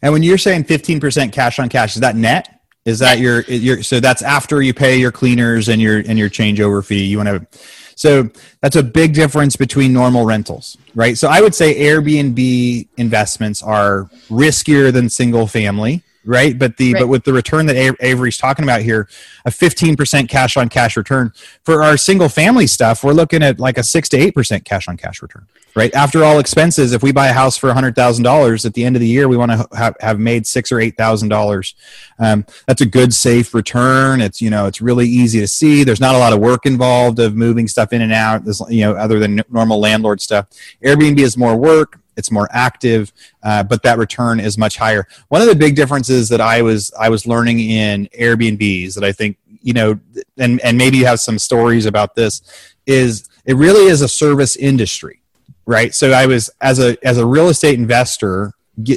[0.03, 2.62] And when you're saying 15% cash on cash, is that net?
[2.85, 6.29] Is that your your so that's after you pay your cleaners and your and your
[6.29, 7.05] changeover fee?
[7.05, 7.59] You want to
[7.95, 8.29] so
[8.61, 11.17] that's a big difference between normal rentals, right?
[11.17, 16.59] So I would say Airbnb investments are riskier than single family right?
[16.59, 17.01] But the right.
[17.01, 19.09] but with the return that Avery's talking about here,
[19.45, 21.33] a 15% cash on cash return
[21.65, 24.97] for our single family stuff, we're looking at like a 6 to 8% cash on
[24.97, 25.47] cash return.
[25.75, 25.95] Right?
[25.95, 29.09] After all expenses, if we buy a house for $100,000 at the end of the
[29.09, 31.75] year, we want to have, have made 6 or $8,000.
[32.19, 34.21] Um, that's a good safe return.
[34.21, 35.83] It's you know, it's really easy to see.
[35.83, 38.83] There's not a lot of work involved of moving stuff in and out, There's, you
[38.83, 40.47] know, other than normal landlord stuff.
[40.85, 45.07] Airbnb is more work it's more active, uh, but that return is much higher.
[45.29, 49.13] One of the big differences that I was I was learning in Airbnbs that I
[49.13, 49.99] think you know,
[50.39, 52.43] and and maybe you have some stories about this,
[52.87, 55.23] is it really is a service industry,
[55.67, 55.95] right?
[55.95, 58.53] So I was as a as a real estate investor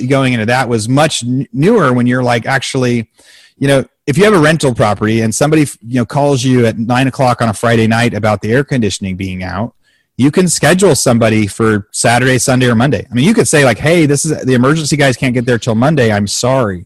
[0.07, 3.09] going into that was much newer when you're like actually,
[3.57, 6.77] you know, if you have a rental property and somebody you know calls you at
[6.77, 9.75] nine o'clock on a Friday night about the air conditioning being out
[10.17, 13.05] you can schedule somebody for Saturday, Sunday, or Monday.
[13.09, 15.59] I mean, you could say like, "Hey, this is the emergency guys can't get there
[15.59, 16.11] till Monday.
[16.11, 16.85] I'm sorry."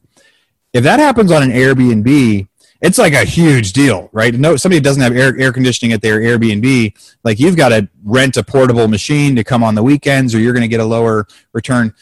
[0.74, 2.48] If that happens on an Airbnb,
[2.82, 4.34] it's like a huge deal, right?
[4.34, 8.38] No, somebody doesn't have air, air conditioning at their Airbnb, like you've got to rent
[8.38, 11.28] a portable machine to come on the weekends, or you're going to get a lower
[11.54, 11.94] return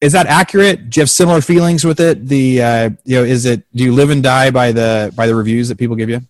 [0.00, 0.90] is that accurate?
[0.90, 2.26] Do you have similar feelings with it?
[2.26, 3.62] The uh, you know, is it?
[3.74, 6.20] Do you live and die by the by the reviews that people give you?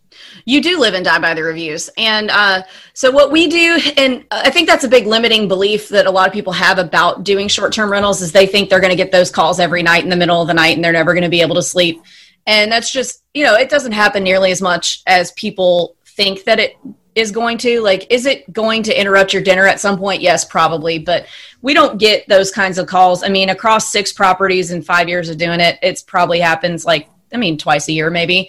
[0.46, 2.62] You do live and die by the reviews, and uh,
[2.94, 6.26] so what we do, and I think that's a big limiting belief that a lot
[6.26, 9.12] of people have about doing short term rentals is they think they're going to get
[9.12, 11.30] those calls every night in the middle of the night, and they're never going to
[11.30, 12.02] be able to sleep,
[12.46, 16.58] and that's just you know it doesn't happen nearly as much as people think that
[16.58, 16.76] it
[17.18, 20.22] is going to like is it going to interrupt your dinner at some point?
[20.22, 21.26] Yes probably but
[21.60, 23.22] we don't get those kinds of calls.
[23.22, 27.08] I mean across six properties in five years of doing it it's probably happens like
[27.32, 28.48] i mean twice a year maybe.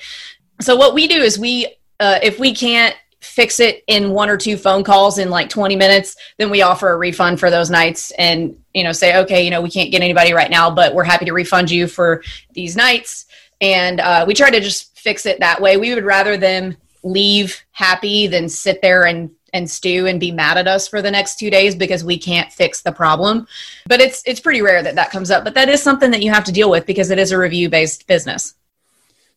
[0.61, 1.67] So what we do is we
[1.99, 5.75] uh, if we can't fix it in one or two phone calls in like 20
[5.75, 9.49] minutes then we offer a refund for those nights and you know say okay you
[9.49, 12.75] know we can't get anybody right now but we're happy to refund you for these
[12.75, 13.25] nights.
[13.61, 15.77] And uh, we try to just fix it that way.
[15.77, 20.57] We would rather them leave happy than sit there and and stew and be mad
[20.57, 23.47] at us for the next two days because we can't fix the problem.
[23.87, 26.31] But it's it's pretty rare that that comes up but that is something that you
[26.31, 28.55] have to deal with because it is a review based business.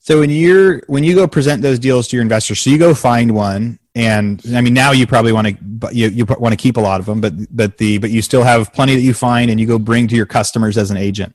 [0.01, 2.93] So when you're when you go present those deals to your investors so you go
[2.93, 6.77] find one and i mean now you probably want to you, you want to keep
[6.77, 9.51] a lot of them but but the but you still have plenty that you find
[9.51, 11.35] and you go bring to your customers as an agent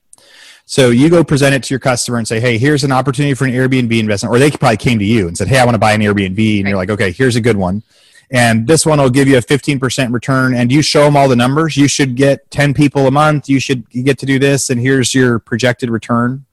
[0.70, 3.46] so you go present it to your customer and say, hey, here's an opportunity for
[3.46, 4.34] an Airbnb investment.
[4.34, 6.28] Or they probably came to you and said, hey, I want to buy an Airbnb.
[6.28, 6.68] And right.
[6.68, 7.82] you're like, okay, here's a good one.
[8.30, 11.36] and this one will give you a 15% return and you show them all the
[11.36, 14.78] numbers you should get 10 people a month you should get to do this and
[14.78, 16.44] here's your projected return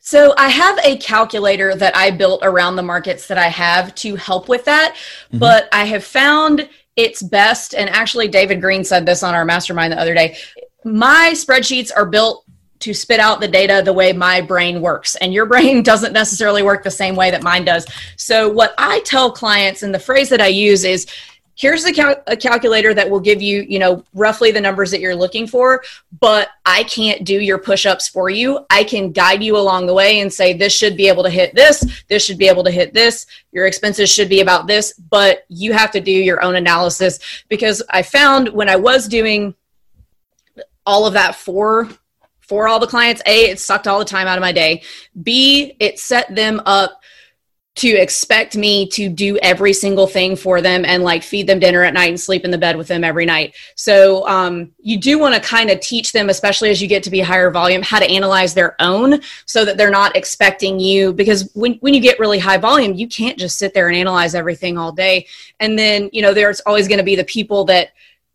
[0.00, 4.16] so I have a calculator that I built around the markets that I have to
[4.16, 5.38] help with that, mm-hmm.
[5.38, 9.92] but I have found it's best and actually David Greene said this on our mastermind
[9.92, 10.36] the other day.
[10.84, 12.46] My spreadsheets are built
[12.80, 15.14] to spit out the data the way my brain works.
[15.16, 17.86] And your brain doesn't necessarily work the same way that mine does.
[18.16, 21.06] So what i tell clients and the phrase that i use is
[21.54, 25.00] here's a, cal- a, calculator that will give you you know roughly the numbers that
[25.00, 25.82] you're looking for
[26.20, 28.64] but i can't do your push-ups for you.
[28.70, 31.54] I can guide you along the way and say this should be able to hit
[31.54, 35.44] this this should be able to hit this your expenses should be about this but
[35.48, 37.18] you have to do your own analysis.
[37.48, 39.54] Because i found when i was doing
[40.86, 41.88] all of that for
[42.50, 43.22] for all the clients.
[43.26, 44.82] A it sucked all the time out of my day.
[45.22, 47.00] B it set them up
[47.76, 51.84] to expect me to do every single thing for them and like feed them dinner
[51.84, 53.54] at night and sleep in the bed with them every night.
[53.76, 57.10] So um, you do want to kind of teach them especially as you get to
[57.10, 61.12] be higher volume how to analyze their own so that they're not expecting you.
[61.12, 64.34] Because when, when you get really high volume you can't just sit there and analyze
[64.34, 65.28] everything all day.
[65.60, 67.90] And then you know there's always going to be the people that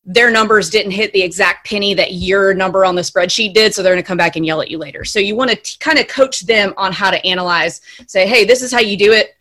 [0.05, 3.81] their numbers didn't hit the exact penny that your number on the spreadsheet did so
[3.81, 5.03] they're going to come back and yell at you later.
[5.03, 8.61] So you want to kind of coach them on how to analyze say hey this
[8.61, 9.35] is how you do it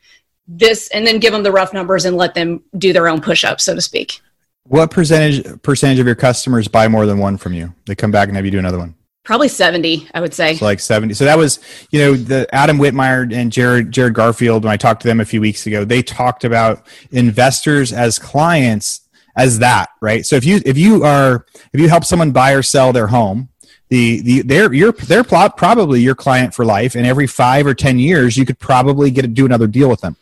[0.48, 3.64] this and then give them the rough numbers and let them do their own push-ups
[3.64, 4.20] so to speak.
[4.64, 7.74] What percentage percentage of your customers buy more than one from you?
[7.86, 8.94] They come back and have you do another one?
[9.22, 10.54] Probably 70 i would say.
[10.54, 14.64] So like 70 so that was you know the adam whitmire and jared jared garfield
[14.64, 19.03] when i talked to them a few weeks ago they talked about investors as clients
[19.36, 20.24] as that, right?
[20.24, 23.48] So if you if you are if you help someone buy or sell their home,
[23.88, 27.98] the the they're you're they're probably your client for life, and every five or ten
[27.98, 30.16] years you could probably get to do another deal with them.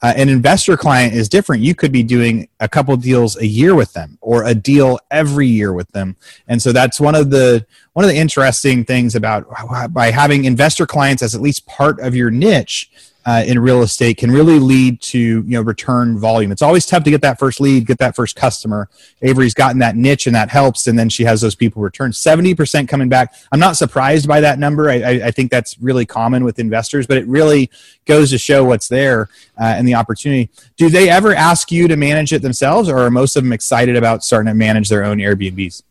[0.00, 1.60] Uh, an investor client is different.
[1.60, 5.48] You could be doing a couple deals a year with them, or a deal every
[5.48, 6.16] year with them,
[6.46, 9.46] and so that's one of the one of the interesting things about
[9.92, 12.90] by having investor clients as at least part of your niche
[13.28, 16.50] uh, in real estate can really lead to you know return volume.
[16.50, 18.88] It's always tough to get that first lead, get that first customer.
[19.20, 20.86] Avery's gotten that niche, and that helps.
[20.86, 23.34] And then she has those people return seventy percent coming back.
[23.52, 24.88] I'm not surprised by that number.
[24.88, 27.70] I, I, I, think that's really common with investors, but it really
[28.06, 29.28] goes to show what's there
[29.60, 30.48] uh, and the opportunity.
[30.78, 33.94] Do they ever ask you to manage it themselves, or are most of them excited
[33.94, 35.82] about starting to manage their own Airbnbs?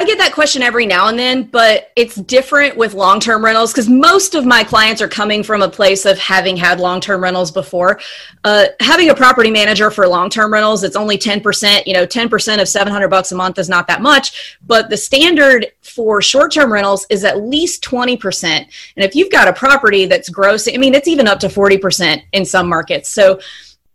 [0.00, 3.72] I get that question every now and then, but it's different with long term rentals
[3.72, 7.20] because most of my clients are coming from a place of having had long term
[7.20, 7.98] rentals before.
[8.44, 11.84] Uh, having a property manager for long term rentals, it's only 10%.
[11.84, 15.66] You know, 10% of 700 bucks a month is not that much, but the standard
[15.82, 18.44] for short term rentals is at least 20%.
[18.44, 22.22] And if you've got a property that's gross, I mean, it's even up to 40%
[22.32, 23.08] in some markets.
[23.08, 23.40] So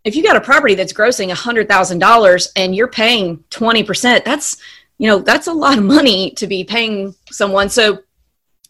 [0.04, 4.58] if you got a property that's grossing $100,000 and you're paying 20%, that's
[4.98, 7.68] you know that's a lot of money to be paying someone.
[7.68, 8.00] So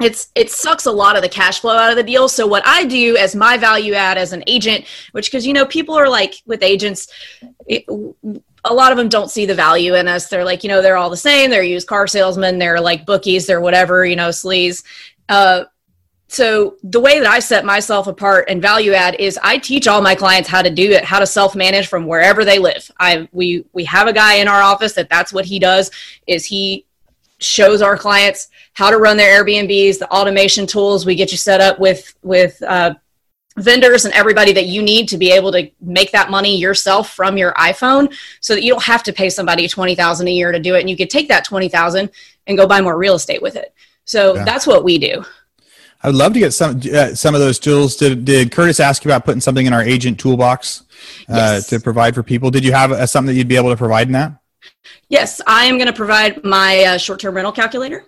[0.01, 2.29] it's it sucks a lot of the cash flow out of the deal.
[2.29, 5.67] So what i do as my value add as an agent which because you know
[5.67, 7.09] people are like with agents
[7.67, 7.85] it,
[8.65, 10.29] a lot of them don't see the value in us.
[10.29, 11.51] They're like you know they're all the same.
[11.51, 12.59] They're used car salesmen.
[12.59, 13.47] They're like bookies.
[13.47, 14.83] They're whatever you know sleaze.
[15.29, 15.65] Uh,
[16.29, 20.01] so the way that I set myself apart and value add is I teach all
[20.01, 22.91] my clients how to do it, how to self manage from wherever they live.
[22.99, 25.91] I we we have a guy in our office that that's what he does
[26.27, 26.87] is he
[27.39, 31.05] shows our clients how to run their Airbnbs, the automation tools.
[31.05, 32.95] We get you set up with with uh,
[33.59, 37.37] vendors and everybody that you need to be able to make that money yourself from
[37.37, 40.59] your iPhone, so that you don't have to pay somebody twenty thousand a year to
[40.59, 42.11] do it, and you could take that twenty thousand
[42.47, 43.75] and go buy more real estate with it.
[44.05, 44.45] So yeah.
[44.45, 45.25] that's what we do.
[46.05, 47.97] I would love to get some uh, some of those tools.
[47.97, 50.83] Did, did Curtis ask you about putting something in our agent toolbox
[51.31, 51.69] uh, yes.
[51.69, 52.51] to provide for people?
[52.51, 54.39] Did you have a, something that you'd be able to provide in that?
[55.09, 58.05] Yes, I am going to provide my uh, short term rental calculator.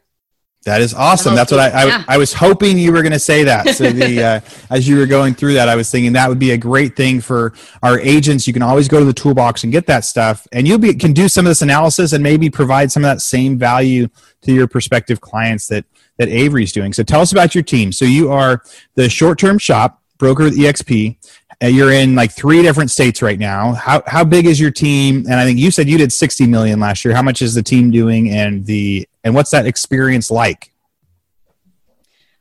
[0.66, 1.34] That is awesome.
[1.34, 2.04] That's what I, I, yeah.
[2.08, 3.68] I was hoping you were going to say that.
[3.76, 6.50] So the uh, as you were going through that, I was thinking that would be
[6.50, 8.46] a great thing for our agents.
[8.46, 11.14] You can always go to the toolbox and get that stuff, and you'll be can
[11.14, 14.08] do some of this analysis and maybe provide some of that same value
[14.42, 15.86] to your prospective clients that
[16.18, 16.92] that Avery's doing.
[16.92, 17.92] So tell us about your team.
[17.92, 18.62] So you are
[18.94, 21.16] the short term shop broker with EXP.
[21.62, 23.72] You're in like three different states right now.
[23.72, 25.24] How how big is your team?
[25.26, 27.14] And I think you said you did 60 million last year.
[27.14, 30.70] How much is the team doing, and the and what's that experience like?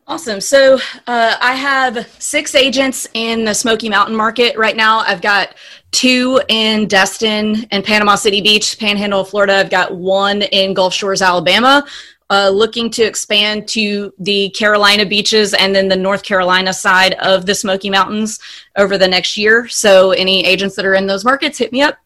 [0.07, 0.39] Awesome.
[0.39, 0.75] So
[1.07, 4.99] uh, I have six agents in the Smoky Mountain market right now.
[4.99, 5.55] I've got
[5.91, 9.55] two in Destin and Panama City Beach, Panhandle, Florida.
[9.55, 11.83] I've got one in Gulf Shores, Alabama,
[12.29, 17.45] uh, looking to expand to the Carolina beaches and then the North Carolina side of
[17.45, 18.39] the Smoky Mountains
[18.77, 19.67] over the next year.
[19.67, 21.97] So, any agents that are in those markets, hit me up.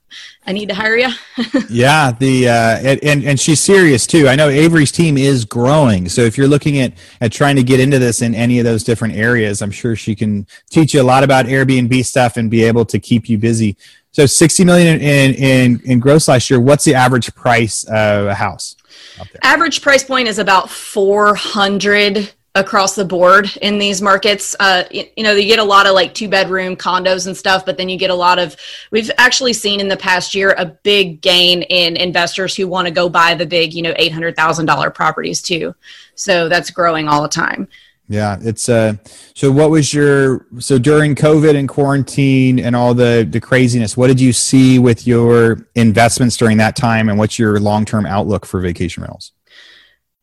[0.48, 1.10] I need to hire you.
[1.70, 4.28] yeah, the uh, and and she's serious too.
[4.28, 6.10] I know Avery's team is growing.
[6.10, 8.84] So if you're looking at at trying to get into this in any of those
[8.84, 12.64] different areas, I'm sure she can teach you a lot about Airbnb stuff and be
[12.64, 13.78] able to keep you busy.
[14.12, 16.60] So 60 million in in in gross last year.
[16.60, 18.76] What's the average price of a house?
[19.44, 24.56] Average price point is about 400 across the board in these markets.
[24.60, 27.66] Uh, you, you, know, you get a lot of like two bedroom condos and stuff,
[27.66, 28.56] but then you get a lot of,
[28.92, 32.92] we've actually seen in the past year a big gain in investors who want to
[32.92, 35.76] go buy the big, you know, $800,000 properties too.
[36.16, 37.68] So that's growing all the time.
[38.12, 38.96] Yeah, it's uh
[39.36, 44.08] so what was your so during COVID and quarantine and all the the craziness, what
[44.08, 48.60] did you see with your investments during that time and what's your long-term outlook for
[48.62, 49.32] vacation rentals?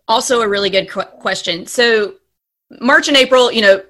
[0.09, 1.65] Also a really good qu- question.
[1.67, 2.15] So
[2.81, 3.81] March and April, you know,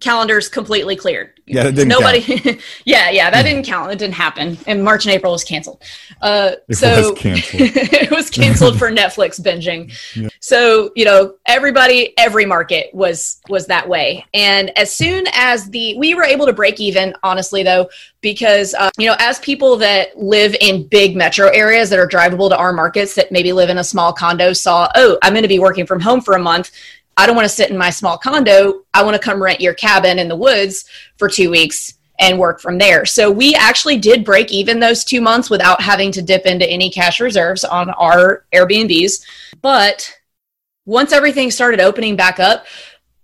[0.00, 1.32] calendars completely cleared.
[1.46, 2.60] Yeah, that didn't nobody.
[2.84, 3.92] yeah, yeah, that didn't count.
[3.92, 4.58] It didn't happen.
[4.66, 5.82] And March and April was canceled.
[6.20, 7.60] Uh, it so was canceled.
[7.62, 9.92] it was canceled for Netflix binging.
[10.16, 10.28] Yeah.
[10.40, 14.24] So you know, everybody, every market was was that way.
[14.34, 17.88] And as soon as the we were able to break even, honestly though,
[18.20, 22.48] because uh, you know, as people that live in big metro areas that are drivable
[22.48, 25.48] to our markets, that maybe live in a small condo, saw, oh, I'm going to
[25.48, 26.72] be working from home for a month
[27.16, 28.82] I don't want to sit in my small condo.
[28.92, 30.84] I want to come rent your cabin in the woods
[31.16, 33.04] for two weeks and work from there.
[33.04, 36.90] So we actually did break even those two months without having to dip into any
[36.90, 39.24] cash reserves on our Airbnbs.
[39.60, 40.10] But
[40.84, 42.66] once everything started opening back up,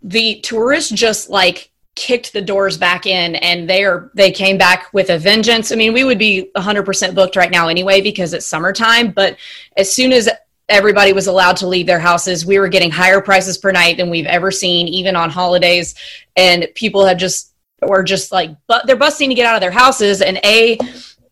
[0.03, 4.93] the tourists just like kicked the doors back in and they are they came back
[4.93, 5.71] with a vengeance.
[5.71, 9.37] I mean, we would be 100% booked right now anyway because it's summertime, but
[9.77, 10.29] as soon as
[10.73, 12.47] everybody was allowed to leave their houses.
[12.47, 15.95] We were getting higher prices per night than we've ever seen, even on holidays.
[16.35, 17.53] And people have just
[17.83, 20.23] were just like, but they're busting to get out of their houses.
[20.23, 20.79] And a,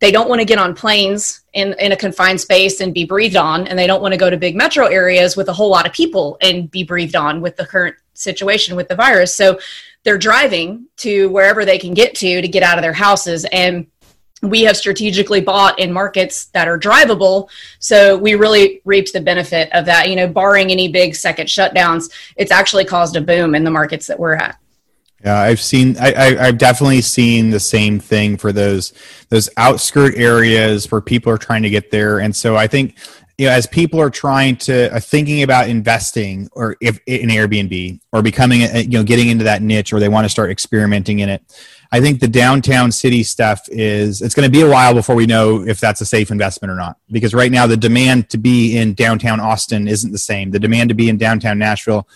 [0.00, 3.36] they don't want to get on planes in, in a confined space and be breathed
[3.36, 3.66] on.
[3.66, 5.92] And they don't want to go to big metro areas with a whole lot of
[5.94, 9.34] people and be breathed on with the current situation with the virus.
[9.34, 9.58] So
[10.04, 13.46] they're driving to wherever they can get to to get out of their houses.
[13.52, 13.86] And
[14.42, 17.48] we have strategically bought in markets that are drivable.
[17.78, 20.08] So we really reaped the benefit of that.
[20.08, 24.06] You know barring any big second shutdowns it's actually caused a boom in the markets
[24.06, 24.58] that we're at.
[25.22, 28.92] Yeah i've seen I, I have definitely seen the same thing for those
[29.28, 32.20] those outskirt areas where people are trying to get there.
[32.20, 32.96] And so i think
[33.40, 37.98] you know as people are trying to uh, thinking about investing or if in airbnb
[38.12, 41.20] or becoming a, you know getting into that niche or they want to start experimenting
[41.20, 41.42] in it
[41.92, 45.26] I think the downtown city stuff is it's going to be a while before we
[45.26, 46.96] know if that's a safe investment or not.
[47.10, 50.52] Because right now the demand to be in downtown Austin isn't the same.
[50.52, 52.06] The demand to be in downtown Nashville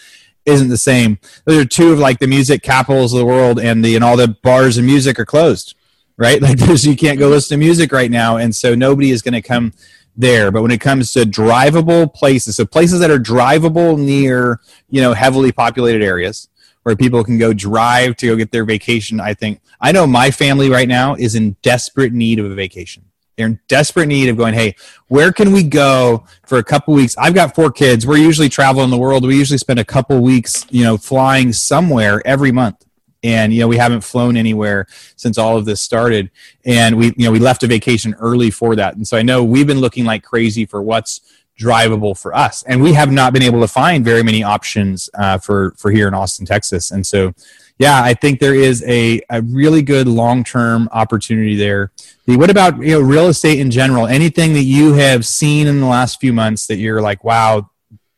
[0.46, 1.18] isn't the same.
[1.44, 4.16] Those are two of like the music capitals of the world, and the and all
[4.16, 5.74] the bars and music are closed.
[6.16, 9.22] Right, like there's you can't go listen to music right now, and so nobody is
[9.22, 9.72] going to come
[10.16, 10.52] there.
[10.52, 15.14] But when it comes to drivable places, so places that are drivable near you know
[15.14, 16.48] heavily populated areas
[16.84, 19.20] where people can go drive to go get their vacation.
[19.20, 23.04] I think I know my family right now is in desperate need of a vacation.
[23.36, 24.76] They're in desperate need of going, hey,
[25.08, 27.16] where can we go for a couple weeks?
[27.18, 28.06] I've got four kids.
[28.06, 29.26] We're usually traveling the world.
[29.26, 32.84] We usually spend a couple weeks, you know, flying somewhere every month.
[33.24, 36.30] And you know, we haven't flown anywhere since all of this started.
[36.64, 38.94] And we, you know, we left a vacation early for that.
[38.96, 41.22] And so I know we've been looking like crazy for what's
[41.58, 42.62] drivable for us.
[42.64, 46.08] And we have not been able to find very many options uh, for for here
[46.08, 46.90] in Austin, Texas.
[46.90, 47.32] And so,
[47.78, 51.92] yeah, I think there is a, a really good long term opportunity there.
[52.26, 54.06] What about you know real estate in general?
[54.06, 57.70] Anything that you have seen in the last few months that you're like, wow,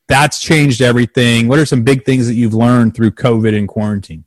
[0.09, 1.49] that's changed everything.
[1.49, 4.25] What are some big things that you've learned through COVID and quarantine?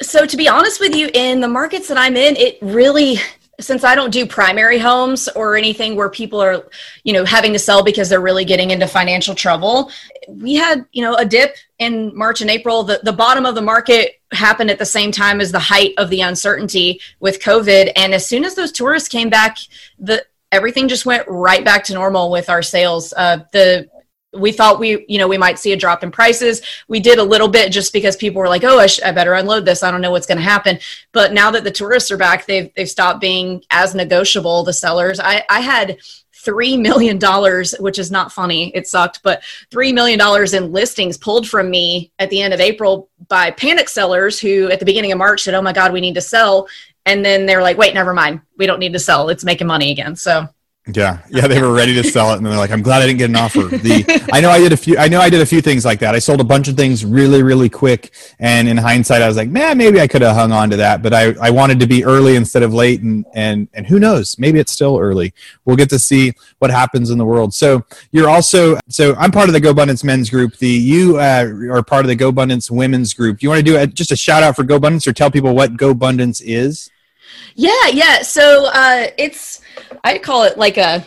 [0.00, 3.18] So, to be honest with you, in the markets that I'm in, it really
[3.60, 6.68] since I don't do primary homes or anything where people are,
[7.02, 9.90] you know, having to sell because they're really getting into financial trouble,
[10.28, 12.84] we had, you know, a dip in March and April.
[12.84, 16.08] The, the bottom of the market happened at the same time as the height of
[16.08, 17.90] the uncertainty with COVID.
[17.96, 19.58] And as soon as those tourists came back,
[19.98, 23.12] the everything just went right back to normal with our sales.
[23.16, 23.88] Uh, the
[24.32, 26.60] we thought we you know we might see a drop in prices.
[26.88, 29.34] We did a little bit just because people were like oh i, sh- I better
[29.34, 29.82] unload this.
[29.82, 30.78] I don't know what's going to happen.
[31.12, 35.18] But now that the tourists are back they've they've stopped being as negotiable the sellers.
[35.18, 35.98] I i had
[36.34, 38.70] three million dollars which is not funny.
[38.74, 39.22] It sucked.
[39.22, 43.50] But three million dollars in listings pulled from me at the end of april by
[43.52, 46.20] panic sellers who at the beginning of march said oh my god we need to
[46.20, 46.68] sell.
[47.06, 48.42] And then they're like wait never mind.
[48.58, 49.30] We don't need to sell.
[49.30, 50.16] It's making money again.
[50.16, 50.48] So
[50.90, 53.18] Yeah, yeah, they were ready to sell it, and they're like, "I'm glad I didn't
[53.18, 54.96] get an offer." The I know I did a few.
[54.96, 56.14] I know I did a few things like that.
[56.14, 59.50] I sold a bunch of things really, really quick, and in hindsight, I was like,
[59.50, 62.04] "Man, maybe I could have hung on to that." But I, I wanted to be
[62.06, 64.38] early instead of late, and and and who knows?
[64.38, 65.34] Maybe it's still early.
[65.66, 67.52] We'll get to see what happens in the world.
[67.52, 70.56] So you're also so I'm part of the GoBundance Men's group.
[70.56, 73.40] The you uh, are part of the GoBundance Women's group.
[73.40, 75.54] Do you want to do a, just a shout out for GoBundance or tell people
[75.54, 76.90] what GoBundance is?
[77.58, 78.22] Yeah, yeah.
[78.22, 79.60] So uh, it's
[80.04, 81.04] I call it like a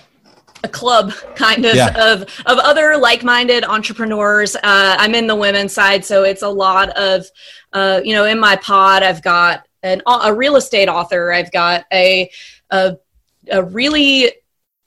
[0.66, 1.96] a club kind of yeah.
[1.98, 4.58] of of other like-minded entrepreneurs.
[4.58, 4.60] Uh,
[5.00, 7.26] I'm in the women's side, so it's a lot of
[7.72, 9.02] uh, you know in my pod.
[9.02, 11.32] I've got an a real estate author.
[11.32, 12.30] I've got a
[12.70, 12.98] a,
[13.50, 14.34] a really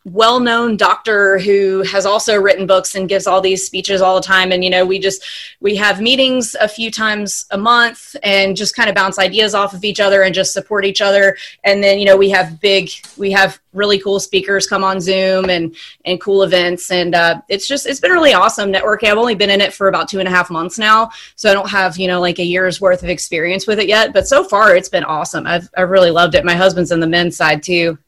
[0.04, 4.26] well known doctor who has also written books and gives all these speeches all the
[4.26, 4.52] time.
[4.52, 5.24] And you know we just
[5.60, 9.72] we have meetings a few times a month and just kind of bounce ideas off
[9.72, 11.38] of each other and just support each other.
[11.64, 15.48] And then you know we have big we have really cool speakers come on zoom
[15.48, 15.74] and
[16.04, 16.90] and cool events.
[16.90, 19.10] And uh, it's just it's been really awesome networking.
[19.10, 21.10] I've only been in it for about two and a half months now.
[21.36, 24.12] So i don't have you know like a year's worth of experience with it yet.
[24.12, 25.46] But so far it's been awesome.
[25.46, 26.44] I've, I've really loved it.
[26.44, 27.98] My husband's in the men's side too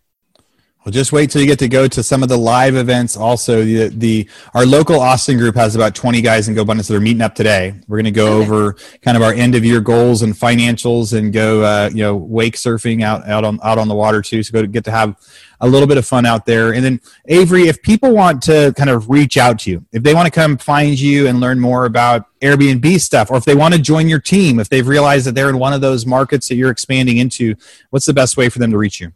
[0.87, 3.17] well, just wait till you get to go to some of the live events.
[3.17, 7.01] Also, the, the our local Austin group has about 20 guys in GoBundance that are
[7.01, 7.75] meeting up today.
[7.89, 8.47] We're going to go okay.
[8.47, 12.15] over kind of our end of year goals and financials, and go uh, you know
[12.15, 14.45] wake surfing out out on out on the water too.
[14.45, 15.17] So go to get to have
[15.61, 16.73] a little bit of fun out there.
[16.73, 20.15] And then Avery, if people want to kind of reach out to you, if they
[20.15, 23.75] want to come find you and learn more about Airbnb stuff, or if they want
[23.75, 26.55] to join your team, if they've realized that they're in one of those markets that
[26.55, 27.57] you're expanding into,
[27.91, 29.11] what's the best way for them to reach you?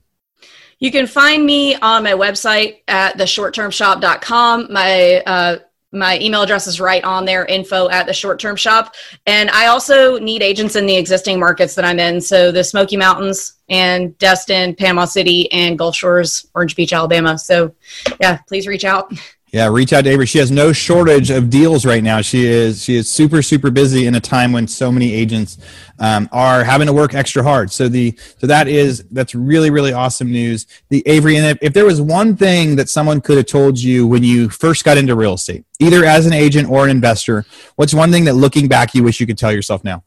[0.81, 4.73] You can find me on my website at theshorttermshop.com.
[4.73, 5.59] My uh,
[5.93, 8.95] my email address is right on there info at the short term shop
[9.27, 12.21] and i also need agents in the existing markets that i'm in.
[12.21, 17.39] So the smoky mountains and destin panama city and gulf shores orange beach alabama.
[17.39, 17.75] So
[18.21, 19.13] yeah please reach out
[19.53, 20.27] Yeah, reach out to Avery.
[20.27, 22.21] She has no shortage of deals right now.
[22.21, 25.59] She is she is super super busy in a time when so many agents
[25.99, 27.73] um, are having to work extra hard.
[27.73, 30.67] So the so that is that's really really awesome news.
[30.91, 34.07] The Avery, and if, if there was one thing that someone could have told you
[34.07, 37.45] when you first got into real estate, either as an agent or an investor,
[37.75, 40.05] what's one thing that looking back you wish you could tell yourself now?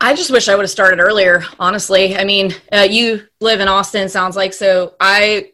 [0.00, 1.44] I just wish I would have started earlier.
[1.60, 4.94] Honestly, I mean, uh, you live in Austin, sounds like so.
[5.00, 5.52] I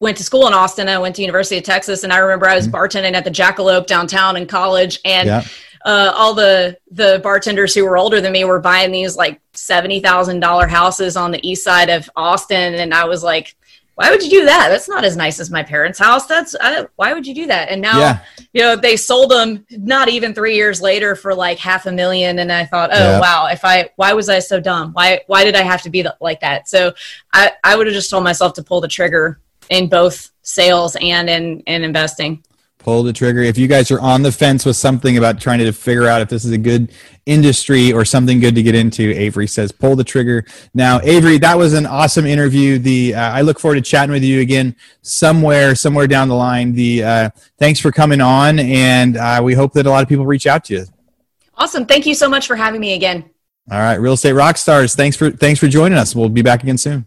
[0.00, 0.88] went to school in Austin.
[0.88, 2.76] I went to University of Texas, and I remember I was mm-hmm.
[2.76, 5.44] bartending at the Jackalope downtown in college, and yeah.
[5.84, 10.00] uh, all the the bartenders who were older than me were buying these like seventy
[10.00, 13.54] thousand dollar houses on the east side of Austin, and I was like.
[13.94, 14.68] Why would you do that?
[14.68, 16.26] That's not as nice as my parents' house.
[16.26, 17.68] That's uh, why would you do that?
[17.68, 18.20] And now, yeah.
[18.52, 22.38] you know, they sold them not even three years later for like half a million.
[22.38, 23.18] And I thought, oh yeah.
[23.18, 24.92] wow, if I, why was I so dumb?
[24.92, 26.68] Why, why did I have to be like that?
[26.68, 26.92] So
[27.32, 29.40] I, I would have just told myself to pull the trigger
[29.70, 32.42] in both sales and in, in investing.
[32.78, 33.42] Pull the trigger.
[33.42, 36.28] If you guys are on the fence with something about trying to figure out if
[36.28, 36.92] this is a good
[37.26, 40.46] industry or something good to get into, Avery says, pull the trigger.
[40.74, 42.78] Now, Avery, that was an awesome interview.
[42.78, 46.72] The uh, I look forward to chatting with you again somewhere, somewhere down the line.
[46.72, 50.24] The uh, thanks for coming on, and uh, we hope that a lot of people
[50.24, 50.84] reach out to you.
[51.56, 51.84] Awesome.
[51.84, 53.28] Thank you so much for having me again.
[53.70, 54.94] All right, real estate rock stars.
[54.94, 56.14] Thanks for thanks for joining us.
[56.14, 57.06] We'll be back again soon.